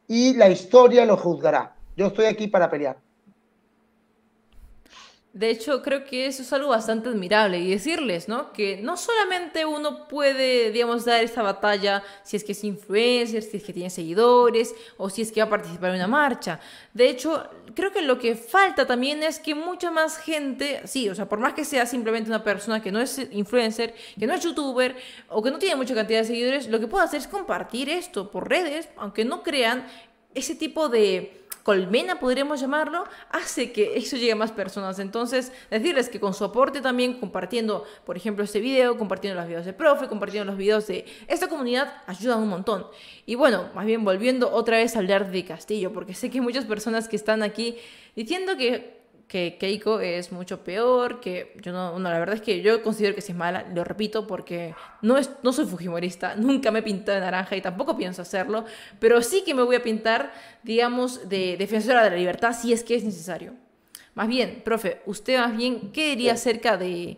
[0.10, 1.78] y la historia lo juzgará.
[1.96, 2.98] Yo estoy aquí para pelear.
[5.34, 8.52] De hecho, creo que eso es algo bastante admirable y decirles, ¿no?
[8.52, 13.56] Que no solamente uno puede, digamos, dar esta batalla si es que es influencer, si
[13.56, 16.60] es que tiene seguidores o si es que va a participar en una marcha.
[16.94, 21.16] De hecho, creo que lo que falta también es que mucha más gente, sí, o
[21.16, 24.44] sea, por más que sea simplemente una persona que no es influencer, que no es
[24.44, 24.98] youtuber
[25.30, 28.30] o que no tiene mucha cantidad de seguidores, lo que puede hacer es compartir esto
[28.30, 29.88] por redes, aunque no crean
[30.34, 35.00] ese tipo de colmena, podríamos llamarlo, hace que eso llegue a más personas.
[35.00, 39.66] Entonces, decirles que con su aporte también, compartiendo, por ejemplo, este video, compartiendo los videos
[39.66, 42.88] de profe, compartiendo los videos de esta comunidad, ayudan un montón.
[43.26, 46.44] Y bueno, más bien volviendo otra vez a hablar de Castillo, porque sé que hay
[46.44, 47.78] muchas personas que están aquí
[48.16, 49.01] diciendo que
[49.32, 53.22] que Keiko es mucho peor, que yo no, la verdad es que yo considero que
[53.22, 57.18] si es mala, lo repito, porque no, es, no soy fujimorista, nunca me he pintado
[57.18, 58.66] de naranja y tampoco pienso hacerlo,
[59.00, 62.84] pero sí que me voy a pintar, digamos, de defensora de la libertad si es
[62.84, 63.54] que es necesario.
[64.16, 67.18] Más bien, profe, usted más bien, ¿qué diría acerca de,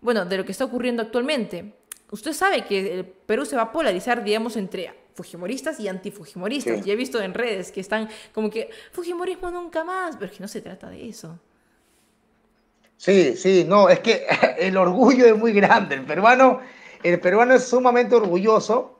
[0.00, 1.74] bueno, de lo que está ocurriendo actualmente?
[2.10, 6.86] Usted sabe que el Perú se va a polarizar, digamos, entre fujimoristas y antifujimoristas.
[6.86, 10.42] Y he visto en redes que están como que, fujimorismo nunca más, pero es que
[10.42, 11.38] no se trata de eso.
[13.00, 14.26] Sí, sí, no, es que
[14.58, 15.94] el orgullo es muy grande.
[15.94, 16.60] El peruano,
[17.02, 18.98] el peruano es sumamente orgulloso.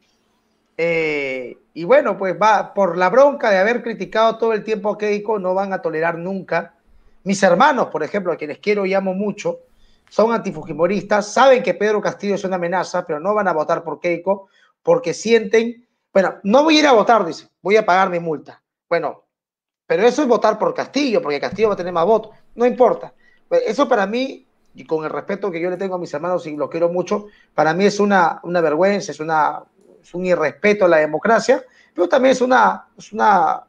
[0.78, 4.96] Eh, y bueno, pues va por la bronca de haber criticado todo el tiempo a
[4.96, 6.76] Keiko, no van a tolerar nunca.
[7.24, 9.58] Mis hermanos, por ejemplo, a quienes quiero y amo mucho,
[10.08, 14.00] son antifujimoristas, saben que Pedro Castillo es una amenaza, pero no van a votar por
[14.00, 14.48] Keiko
[14.82, 18.62] porque sienten, bueno, no voy a ir a votar, dice, voy a pagar mi multa.
[18.88, 19.24] Bueno,
[19.86, 23.12] pero eso es votar por Castillo, porque Castillo va a tener más votos, no importa.
[23.50, 24.46] Pues, eso para mí,
[24.76, 27.26] y con el respeto que yo le tengo a mis hermanos y los quiero mucho,
[27.52, 29.64] para mí es una, una vergüenza, es, una,
[30.00, 33.64] es un irrespeto a la democracia, pero también es una, es una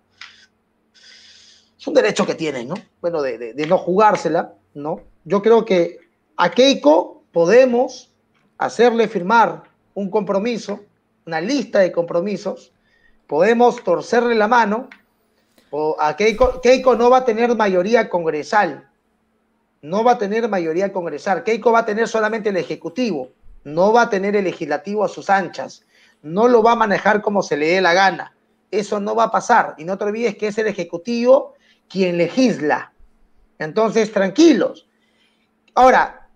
[1.79, 2.75] es un derecho que tienen, ¿no?
[3.01, 5.01] Bueno, de, de, no jugársela, ¿no?
[5.23, 5.97] Yo creo que
[6.37, 8.13] a Keiko podemos
[8.59, 9.63] hacerle firmar
[9.95, 10.81] un compromiso,
[11.25, 12.71] una lista de compromisos,
[13.25, 14.89] podemos torcerle la mano,
[15.71, 18.90] o a Keiko, Keiko no va a tener mayoría congresal,
[19.81, 21.43] no va a tener mayoría congresal.
[21.43, 23.29] Keiko va a tener solamente el Ejecutivo,
[23.63, 25.85] no va a tener el Legislativo a sus anchas,
[26.21, 28.35] no lo va a manejar como se le dé la gana.
[28.69, 29.75] Eso no va a pasar.
[29.77, 31.55] Y no te olvides que es el Ejecutivo
[31.89, 32.93] quien legisla.
[33.59, 34.87] Entonces, tranquilos.
[35.73, 36.29] Ahora,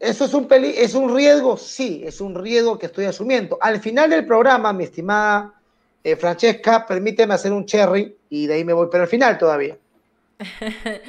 [0.00, 1.56] ¿eso es un, es un riesgo?
[1.56, 3.56] Sí, es un riesgo que estoy asumiendo.
[3.60, 5.54] Al final del programa, mi estimada
[6.02, 9.76] eh, Francesca, permíteme hacer un cherry y de ahí me voy, pero al final todavía.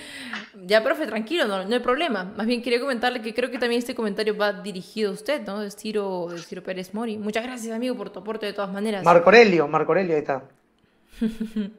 [0.65, 2.23] Ya, profe, tranquilo, no, no, hay problema.
[2.35, 5.59] Más bien quería comentarle que creo que también este comentario va dirigido a usted, ¿no?
[5.59, 7.17] De Ciro, de Pérez Mori.
[7.17, 9.03] Muchas gracias, amigo, por tu aporte de todas maneras.
[9.03, 10.43] Marco Aurelio, Marco Aurelio, ahí está.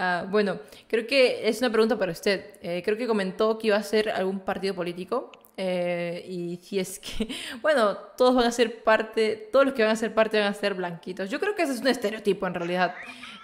[0.00, 2.54] Ah, bueno, creo que es una pregunta para usted.
[2.62, 5.32] Eh, creo que comentó que iba a ser algún partido político.
[5.60, 7.28] Eh, y si es que,
[7.62, 10.54] bueno, todos van a ser parte, todos los que van a ser parte van a
[10.54, 11.28] ser blanquitos.
[11.28, 12.94] Yo creo que ese es un estereotipo en realidad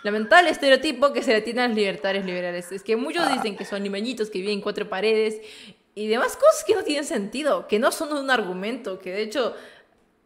[0.05, 2.71] lamentable estereotipo que se le tiene a los libertarios liberales.
[2.71, 5.41] Es que muchos dicen que son limeñitos que viven en cuatro paredes
[5.97, 9.55] y demás cosas que no tienen sentido, que no son un argumento, que de hecho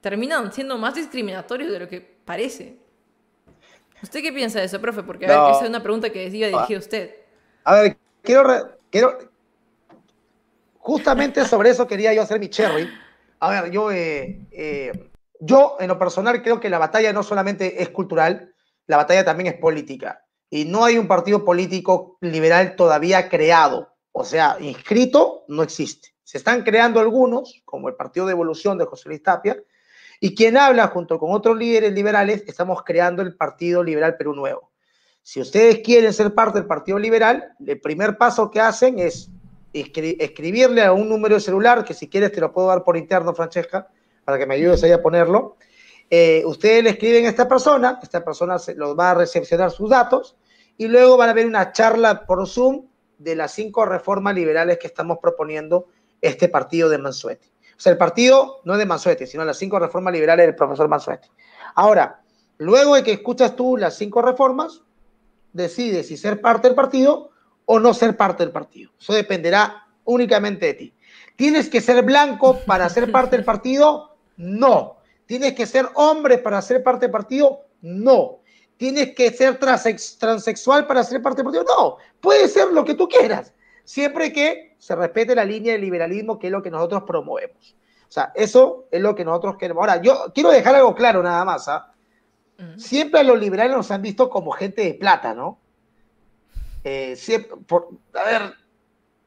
[0.02, 2.76] terminan siendo más discriminatorios de lo que parece.
[4.02, 5.02] ¿Usted qué piensa de eso, profe?
[5.04, 7.14] Porque a ver, esa es una pregunta que decía dirigida a usted.
[7.64, 9.27] A ver, quiero, quiero,
[10.88, 12.88] justamente sobre eso quería yo hacer mi cherry.
[13.40, 17.82] A ver, yo, eh, eh, yo en lo personal creo que la batalla no solamente
[17.82, 18.54] es cultural,
[18.86, 20.24] la batalla también es política.
[20.48, 26.14] Y no hay un partido político liberal todavía creado, o sea, inscrito, no existe.
[26.24, 29.58] Se están creando algunos, como el Partido de Evolución de José Luis Tapia,
[30.20, 34.72] y quien habla junto con otros líderes liberales, estamos creando el Partido Liberal Perú Nuevo.
[35.20, 39.30] Si ustedes quieren ser parte del Partido Liberal, el primer paso que hacen es
[39.72, 43.34] escribirle a un número de celular, que si quieres te lo puedo dar por interno,
[43.34, 43.88] Francesca,
[44.24, 45.56] para que me ayudes ahí a ponerlo.
[46.10, 49.90] Eh, ustedes le escriben a esta persona, esta persona se, los va a recepcionar sus
[49.90, 50.36] datos
[50.78, 52.86] y luego van a ver una charla por Zoom
[53.18, 55.86] de las cinco reformas liberales que estamos proponiendo
[56.20, 57.48] este partido de Mansuetti.
[57.48, 61.28] O sea, el partido no de Mansuetti, sino las cinco reformas liberales del profesor Mansuetti.
[61.74, 62.22] Ahora,
[62.56, 64.82] luego de que escuchas tú las cinco reformas,
[65.52, 67.30] decides si ser parte del partido
[67.70, 68.90] o no ser parte del partido.
[68.98, 70.94] Eso dependerá únicamente de ti.
[71.36, 74.16] ¿Tienes que ser blanco para ser parte del partido?
[74.38, 74.96] No.
[75.26, 77.66] ¿Tienes que ser hombre para ser parte del partido?
[77.82, 78.38] No.
[78.78, 81.64] ¿Tienes que ser transexual para ser parte del partido?
[81.76, 81.96] No.
[82.20, 83.52] Puede ser lo que tú quieras,
[83.84, 87.76] siempre que se respete la línea del liberalismo, que es lo que nosotros promovemos.
[88.08, 89.82] O sea, eso es lo que nosotros queremos.
[89.82, 91.68] Ahora, yo quiero dejar algo claro nada más.
[91.68, 91.92] ¿ah?
[92.78, 95.58] Siempre los liberales nos han visto como gente de plata, ¿no?
[96.84, 97.16] Eh,
[98.14, 98.54] a ver,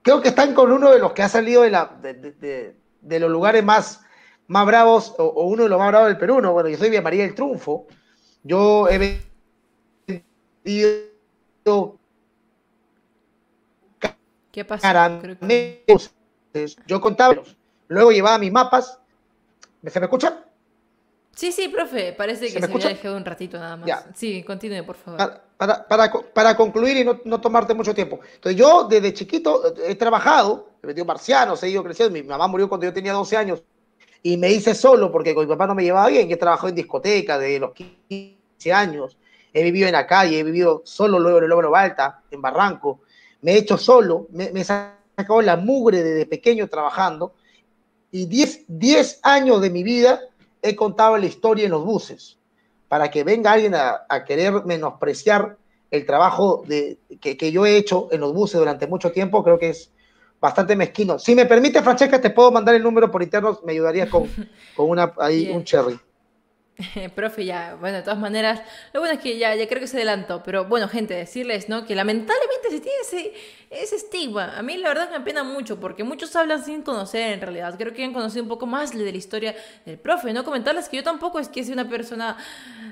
[0.01, 3.63] creo que están con uno de los que ha salido de, la, de, los lugares
[3.63, 4.01] más,
[4.47, 6.53] más bravos, o, uno de los más bravos del Perú, ¿no?
[6.53, 7.87] Bueno, yo soy Vía María del Triunfo.
[8.43, 9.23] Yo he
[10.63, 11.97] vendido.
[14.51, 15.21] ¿Qué pasa?
[16.85, 17.35] Yo contaba,
[17.87, 18.99] luego llevaba mis mapas.
[19.85, 20.45] ¿Se me escucha?
[21.35, 24.05] Sí, sí, profe, parece que se, me había dejado un ratito nada más.
[24.15, 25.41] Sí, continúe, por favor.
[25.57, 28.19] Para, para, para, concluir y no, no, tomarte mucho tiempo.
[28.35, 32.13] Entonces, yo desde chiquito he trabajado, he metido marcianos, he ido creciendo.
[32.13, 33.63] Mi mamá murió cuando yo tenía 12 años
[34.23, 36.27] y me hice solo porque con mi papá no me llevaba bien.
[36.27, 39.17] Yo he trabajado en discoteca desde los 15 años.
[39.53, 43.01] He vivido en la calle, he vivido solo luego en el Lóbulo Balta, en Barranco.
[43.41, 47.33] Me he hecho solo, me, me he sacado la mugre desde pequeño trabajando.
[48.11, 50.19] Y 10, 10 años de mi vida
[50.61, 52.37] he contado la historia en los buses,
[52.87, 55.57] para que venga alguien a, querer menospreciar
[55.91, 59.69] el trabajo de, que, yo he hecho en los buses durante mucho tiempo, creo que
[59.69, 59.91] es
[60.39, 61.19] bastante mezquino.
[61.19, 64.27] Si me permite, Francesca, te puedo mandar el número por interno, me ayudaría con,
[64.75, 65.99] con una, ahí, un cherry.
[67.15, 68.61] Profe, ya, bueno, de todas maneras,
[68.93, 71.85] lo bueno es que ya, creo que se adelantó, pero bueno, gente, decirles, ¿no?
[71.85, 73.33] Que lamentablemente se tiene ese,
[73.69, 74.57] ese estigma.
[74.57, 77.75] A mí la verdad me apena mucho, porque muchos hablan sin conocer en realidad.
[77.77, 79.55] Creo que han conocido un poco más de la historia
[79.85, 80.43] del profe, ¿no?
[80.43, 82.37] Comentarles que yo tampoco es que sea una persona,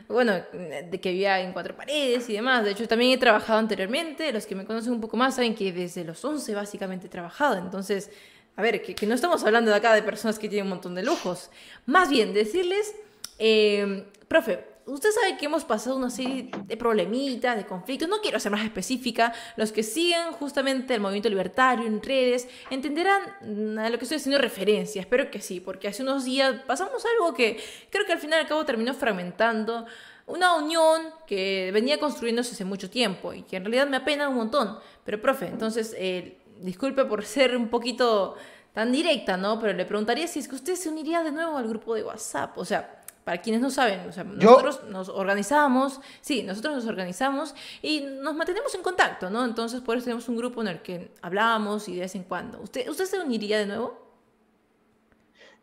[0.08, 2.64] bueno, de que vivía en cuatro paredes y demás.
[2.64, 4.32] De hecho, también he trabajado anteriormente.
[4.32, 7.58] Los que me conocen un poco más saben que desde los 11 básicamente he trabajado.
[7.58, 8.12] Entonces,
[8.56, 10.96] a ver, que, que no estamos hablando de acá de personas que tienen un montón
[10.96, 11.50] de lujos.
[11.86, 12.94] Más bien, decirles
[13.40, 18.40] eh, profe, usted sabe que hemos pasado una serie de problemitas, de conflictos, no quiero
[18.40, 23.98] ser más específica, los que siguen justamente el movimiento libertario en redes entenderán a lo
[23.98, 27.60] que estoy haciendo referencia, espero que sí, porque hace unos días pasamos algo que
[27.90, 29.86] creo que al final y terminó fragmentando
[30.28, 34.36] una unión que venía construyéndose hace mucho tiempo y que en realidad me apena un
[34.36, 34.78] montón.
[35.04, 38.36] Pero, profe, entonces, eh, disculpe por ser un poquito
[38.72, 39.60] tan directa, ¿no?
[39.60, 42.56] Pero le preguntaría si es que usted se uniría de nuevo al grupo de WhatsApp,
[42.60, 48.36] o sea para quienes no saben, nosotros nos organizamos, sí, nosotros nos organizamos y nos
[48.36, 49.46] mantenemos en contacto, ¿no?
[49.46, 52.60] Entonces, por eso tenemos un grupo en el que hablamos y de vez en cuando.
[52.62, 54.10] ¿Usted, usted se uniría de nuevo?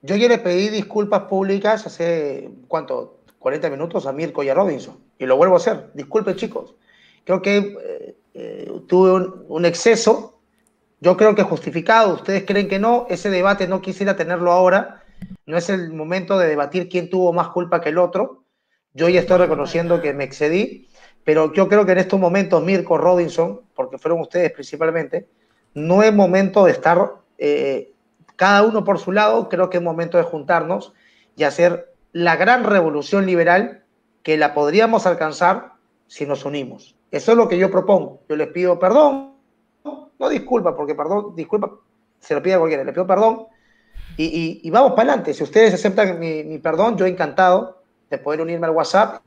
[0.02, 3.18] Yo ya le pedí disculpas públicas hace, ¿cuánto?
[3.38, 4.98] 40 minutos a Mirko y a Robinson.
[5.18, 5.90] Y lo vuelvo a hacer.
[5.94, 6.74] Disculpen, chicos.
[7.24, 10.38] Creo que eh, eh, tuve un, un exceso.
[11.00, 12.14] Yo creo que justificado.
[12.14, 13.06] Ustedes creen que no.
[13.08, 15.02] Ese debate no quisiera tenerlo ahora
[15.46, 18.44] no es el momento de debatir quién tuvo más culpa que el otro.
[18.92, 20.88] Yo ya estoy reconociendo que me excedí,
[21.24, 25.28] pero yo creo que en estos momentos, Mirko, Robinson, porque fueron ustedes principalmente,
[25.74, 27.92] no es momento de estar eh,
[28.34, 30.94] cada uno por su lado, creo que es momento de juntarnos
[31.36, 33.84] y hacer la gran revolución liberal
[34.22, 35.74] que la podríamos alcanzar
[36.06, 36.96] si nos unimos.
[37.10, 38.22] Eso es lo que yo propongo.
[38.28, 39.34] Yo les pido perdón,
[40.18, 41.70] no disculpa, porque perdón, disculpa,
[42.18, 43.46] se lo pide a cualquiera, le pido perdón
[44.16, 45.34] y, vamos para adelante.
[45.34, 49.22] Si ustedes aceptan mi, perdón, yo encantado de poder unirme al WhatsApp.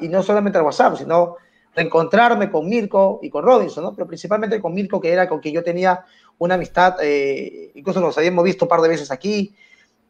[0.00, 1.36] Y no solamente al WhatsApp, sino
[1.74, 3.94] reencontrarme con Mirko y con Robinson, ¿no?
[3.94, 6.04] Pero principalmente con Mirko, que era con quien yo tenía
[6.38, 9.54] una amistad, eh, incluso nos habíamos visto un par de veces aquí.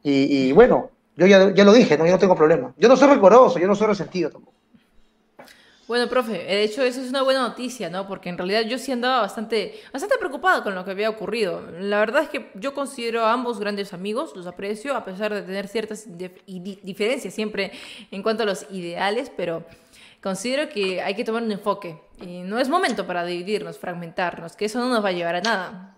[0.02, 2.04] Y, bueno, yo ya, ya, lo dije, ¿no?
[2.04, 2.74] Yo no tengo problema.
[2.76, 4.57] Yo no soy rencoroso, yo no soy resentido tampoco.
[5.88, 8.06] Bueno, profe, de hecho eso es una buena noticia, ¿no?
[8.06, 11.62] Porque en realidad yo sí andaba bastante, bastante preocupada con lo que había ocurrido.
[11.80, 15.40] La verdad es que yo considero a ambos grandes amigos, los aprecio, a pesar de
[15.40, 16.06] tener ciertas
[16.46, 17.72] diferencias siempre
[18.10, 19.64] en cuanto a los ideales, pero
[20.22, 21.98] considero que hay que tomar un enfoque.
[22.20, 25.40] Y no es momento para dividirnos, fragmentarnos, que eso no nos va a llevar a
[25.40, 25.96] nada.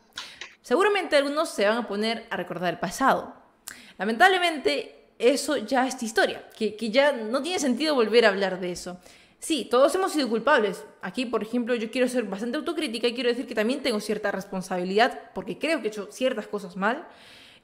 [0.63, 3.35] Seguramente algunos se van a poner a recordar el pasado.
[3.99, 8.71] Lamentablemente, eso ya es historia, que, que ya no tiene sentido volver a hablar de
[8.71, 9.01] eso.
[9.41, 10.85] Sí, todos hemos sido culpables.
[11.01, 14.31] Aquí, por ejemplo, yo quiero ser bastante autocrítica y quiero decir que también tengo cierta
[14.31, 17.09] responsabilidad porque creo que he hecho ciertas cosas mal.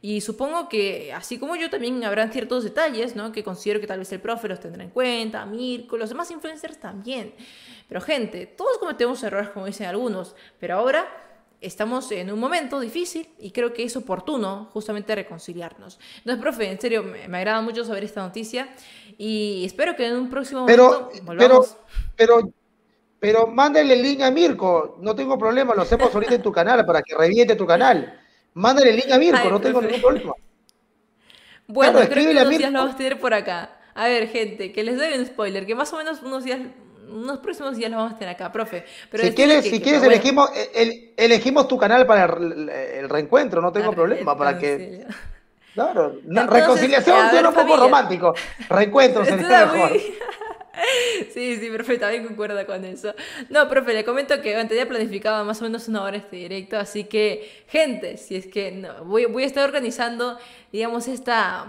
[0.00, 3.30] Y supongo que, así como yo, también habrán ciertos detalles, ¿no?
[3.30, 6.78] Que considero que tal vez el profe los tendrá en cuenta, Mirko, los demás influencers
[6.78, 7.34] también.
[7.88, 11.06] Pero gente, todos cometemos errores, como dicen algunos, pero ahora
[11.60, 15.98] estamos en un momento difícil y creo que es oportuno justamente reconciliarnos.
[16.18, 18.68] Entonces, profe, en serio, me, agrada mucho saber esta noticia
[19.18, 21.76] y espero que en un próximo momento volvamos.
[22.16, 22.52] Pero, pero,
[23.18, 27.02] pero mándale link a Mirko, no tengo problema, lo hacemos ahorita en tu canal para
[27.02, 28.20] que reviente tu canal.
[28.54, 30.32] Mándale link a Mirko, no tengo ningún problema.
[31.68, 33.72] Bueno, creo que unos días lo vamos a tener por acá.
[33.94, 36.60] A ver, gente, que les doy un spoiler, que más o menos unos días
[37.08, 38.84] unos próximos días lo vamos a tener acá, profe.
[39.10, 40.50] Pero si quieres, si quieres elegimos,
[41.16, 45.06] elegimos tu canal para el, reencuentro, no tengo problema, para que...
[45.74, 48.34] Claro, reconciliación suena un poco romántico.
[48.68, 49.92] Reencuentro sería mejor.
[51.32, 53.14] Sí, sí, perfecto, también concuerda con eso.
[53.48, 57.04] No, profe, le comento que tenía planificado más o menos una hora este directo, así
[57.04, 60.38] que, gente, si es que no, voy, voy a estar organizando,
[60.72, 61.66] digamos, esta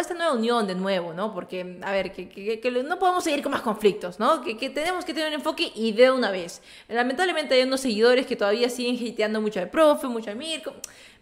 [0.00, 1.34] esta nueva unión de nuevo, ¿no?
[1.34, 4.42] Porque, a ver, que, que, no podemos seguir con más conflictos, ¿no?
[4.42, 6.62] Que, tenemos que tener un enfoque y de una vez.
[6.88, 10.72] Lamentablemente hay unos seguidores que todavía siguen hateando mucho al profe, mucho a Mirko.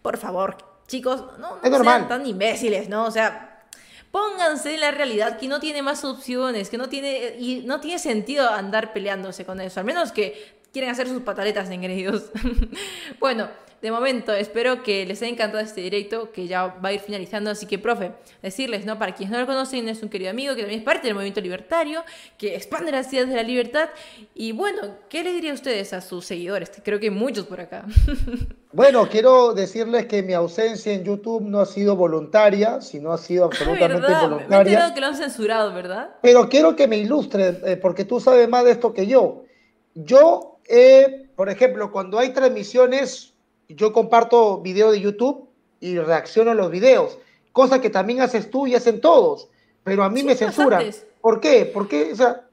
[0.01, 0.57] Por favor,
[0.87, 3.05] chicos, no, sean tan imbéciles, ¿no?
[3.05, 3.65] O sea,
[4.11, 7.99] pónganse en la realidad que no tiene más opciones, que no tiene, y no tiene
[7.99, 12.31] sentido andar peleándose con eso, al menos que quieren hacer sus pataletas engreídos.
[13.19, 13.49] bueno,
[13.81, 17.49] de momento, espero que les haya encantado este directo, que ya va a ir finalizando.
[17.49, 18.11] Así que, profe,
[18.43, 18.99] decirles, ¿no?
[18.99, 21.41] Para quienes no lo conocen, es un querido amigo que también es parte del movimiento
[21.41, 22.03] libertario,
[22.37, 23.89] que expande las ideas de la libertad.
[24.35, 26.71] Y bueno, ¿qué le diría a ustedes a sus seguidores?
[26.83, 27.85] Creo que hay muchos por acá.
[28.73, 33.43] Bueno, quiero decirles que mi ausencia en YouTube no ha sido voluntaria, sino ha sido
[33.43, 34.29] absolutamente ¿verdad?
[34.29, 34.87] voluntaria.
[34.87, 36.11] Me que lo han censurado, ¿verdad?
[36.21, 39.43] Pero quiero que me ilustre, eh, porque tú sabes más de esto que yo.
[39.93, 43.30] Yo, eh, por ejemplo, cuando hay transmisiones
[43.75, 45.49] yo comparto video de YouTube
[45.79, 47.17] y reacciono a los videos,
[47.51, 49.49] cosa que también haces tú y hacen todos,
[49.83, 50.83] pero a mí me censuran.
[51.21, 51.65] ¿Por qué?
[51.65, 52.11] ¿Por qué?
[52.13, 52.47] O sea,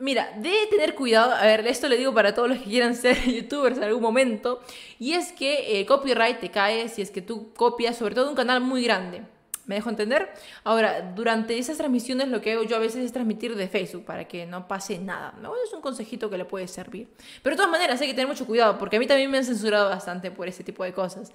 [0.00, 3.20] Mira, debe tener cuidado, a ver, esto le digo para todos los que quieran ser
[3.24, 4.60] youtubers en algún momento,
[4.98, 8.36] y es que el copyright te cae si es que tú copias sobre todo un
[8.36, 9.22] canal muy grande.
[9.68, 10.30] ¿Me dejo entender?
[10.64, 14.26] Ahora, durante esas transmisiones lo que hago yo a veces es transmitir de Facebook para
[14.26, 15.34] que no pase nada.
[15.42, 15.52] ¿no?
[15.62, 17.06] Es un consejito que le puede servir.
[17.42, 19.44] Pero de todas maneras hay que tener mucho cuidado porque a mí también me han
[19.44, 21.32] censurado bastante por ese tipo de cosas.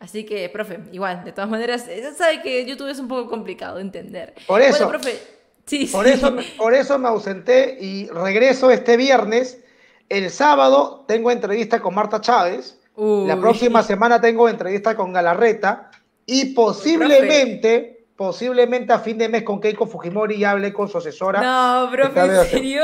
[0.00, 3.76] Así que, profe, igual, de todas maneras, eh, sabe que YouTube es un poco complicado
[3.76, 4.34] de entender.
[4.48, 5.18] Por eso, profe,
[5.64, 9.60] sí, por, Eso, por eso me ausenté y regreso este viernes.
[10.08, 12.78] El sábado tengo entrevista con Marta Chávez.
[12.96, 15.90] La próxima semana tengo entrevista con Galarreta.
[16.26, 21.40] Y posiblemente, posiblemente a fin de mes con Keiko Fujimori ya hablé con su asesora.
[21.40, 22.82] No, profe, ¿en serio?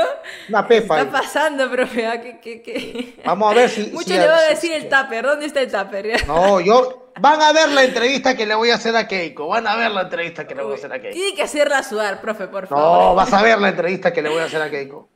[0.49, 0.95] Una pepa.
[0.95, 2.05] ¿Qué está pasando, profe?
[2.07, 2.21] Ah,
[3.25, 3.91] Vamos a ver si.
[3.91, 5.25] Mucho le va a decir el tupper.
[5.25, 6.23] ¿Dónde está el tupper?
[6.27, 6.99] No, yo.
[7.19, 9.47] Van a ver la entrevista que le voy a hacer a Keiko.
[9.47, 11.13] Van a ver la entrevista que le voy a hacer a Keiko.
[11.13, 13.03] Tiene que hacerla sudar, profe, por favor.
[13.09, 15.09] No, vas a ver la entrevista que le voy a hacer a Keiko.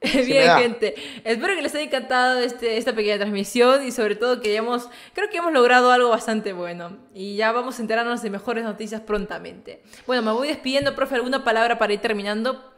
[0.26, 0.94] Bien, gente.
[1.24, 5.30] Espero que les haya encantado este, esta pequeña transmisión y sobre todo que hayamos, creo
[5.30, 6.98] que hemos logrado algo bastante bueno.
[7.14, 9.82] Y ya vamos a enterarnos de mejores noticias prontamente.
[10.06, 12.72] Bueno, me voy despidiendo, profe, ¿alguna palabra para ir terminando?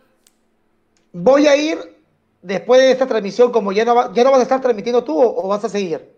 [1.12, 1.78] Voy a ir
[2.42, 5.48] después de esta transmisión, como ya no, ya no vas a estar transmitiendo tú o,
[5.48, 6.14] vas a seguir.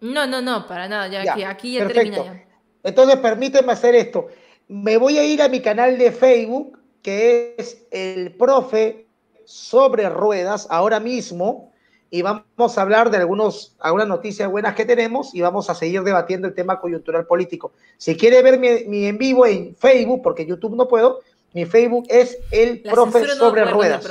[0.00, 2.44] No, no, no, para nada, ya, aquí, aquí ya termina ya.
[2.82, 4.28] Entonces, permíteme hacer esto.
[4.68, 9.03] Me voy a ir a mi canal de Facebook, que es el profe
[9.46, 11.72] sobre ruedas ahora mismo
[12.14, 16.04] y vamos a hablar de algunos, algunas noticias buenas que tenemos y vamos a seguir
[16.04, 17.72] debatiendo el tema coyuntural político.
[17.96, 21.22] Si quiere ver mi, en vivo en Facebook, porque YouTube no puedo,
[21.54, 24.08] mi Facebook es el profe sobre ruedas.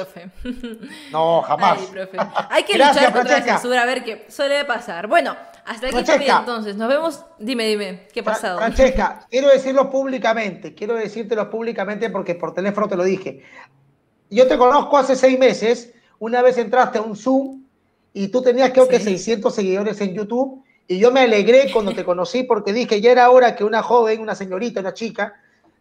[1.14, 1.80] No, jamás.
[2.50, 5.08] Hay que luchar contra la censura, a ver qué suele pasar.
[5.08, 6.76] Bueno, hasta aquí también entonces.
[6.76, 7.24] Nos vemos.
[7.40, 8.58] Dime, dime, ¿qué ha pasado?
[8.58, 13.44] Francesca, quiero decirlo públicamente, quiero decírtelo públicamente porque por teléfono te lo dije
[14.34, 17.64] yo te conozco hace seis meses, una vez entraste a un Zoom
[18.14, 22.04] y tú tenías creo que 600 seguidores en YouTube y yo me alegré cuando te
[22.04, 25.36] conocí porque dije, ya era hora que una joven, una señorita, una chica,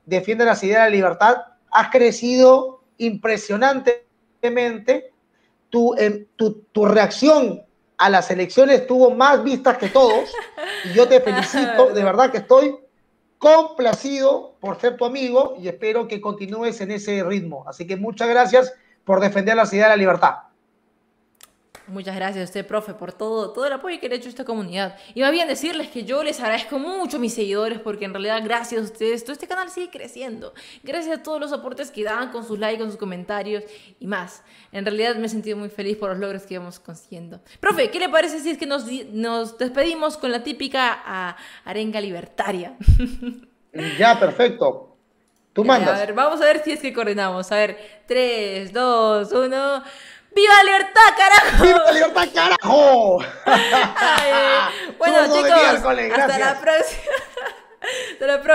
[0.06, 1.36] defienda las ideas de la libertad.
[1.70, 5.10] Has crecido impresionantemente.
[5.70, 5.94] Tu,
[6.36, 7.62] tu, tu reacción
[7.96, 10.30] a las elecciones tuvo más vistas que todos
[10.84, 12.76] y yo te felicito, de verdad que estoy
[13.42, 17.64] complacido por ser tu amigo y espero que continúes en ese ritmo.
[17.66, 18.72] Así que muchas gracias
[19.04, 20.34] por defender la ciudad de la libertad.
[21.88, 24.30] Muchas gracias a usted, profe, por todo, todo el apoyo que le ha hecho a
[24.30, 24.96] esta comunidad.
[25.14, 28.40] Y más bien decirles que yo les agradezco mucho a mis seguidores porque en realidad
[28.44, 30.54] gracias a ustedes todo este canal sigue creciendo.
[30.82, 33.64] Gracias a todos los aportes que dan con sus likes, con sus comentarios
[33.98, 34.44] y más.
[34.70, 37.40] En realidad me he sentido muy feliz por los logros que vamos consiguiendo.
[37.58, 42.00] Profe, ¿qué le parece si es que nos, nos despedimos con la típica uh, arenga
[42.00, 42.76] libertaria?
[43.98, 44.96] ya, perfecto.
[45.52, 46.00] Tú mandas.
[46.00, 47.52] A ver, vamos a ver si es que coordinamos.
[47.52, 49.82] A ver, 3, 2, 1.
[50.34, 51.62] ¡Viva libertad, carajo!
[51.62, 53.18] ¡Viva libertad, carajo!
[53.44, 54.30] Ay,
[54.98, 55.52] bueno, chicos,
[56.18, 57.02] hasta la próxima.
[58.12, 58.48] hasta la próxima.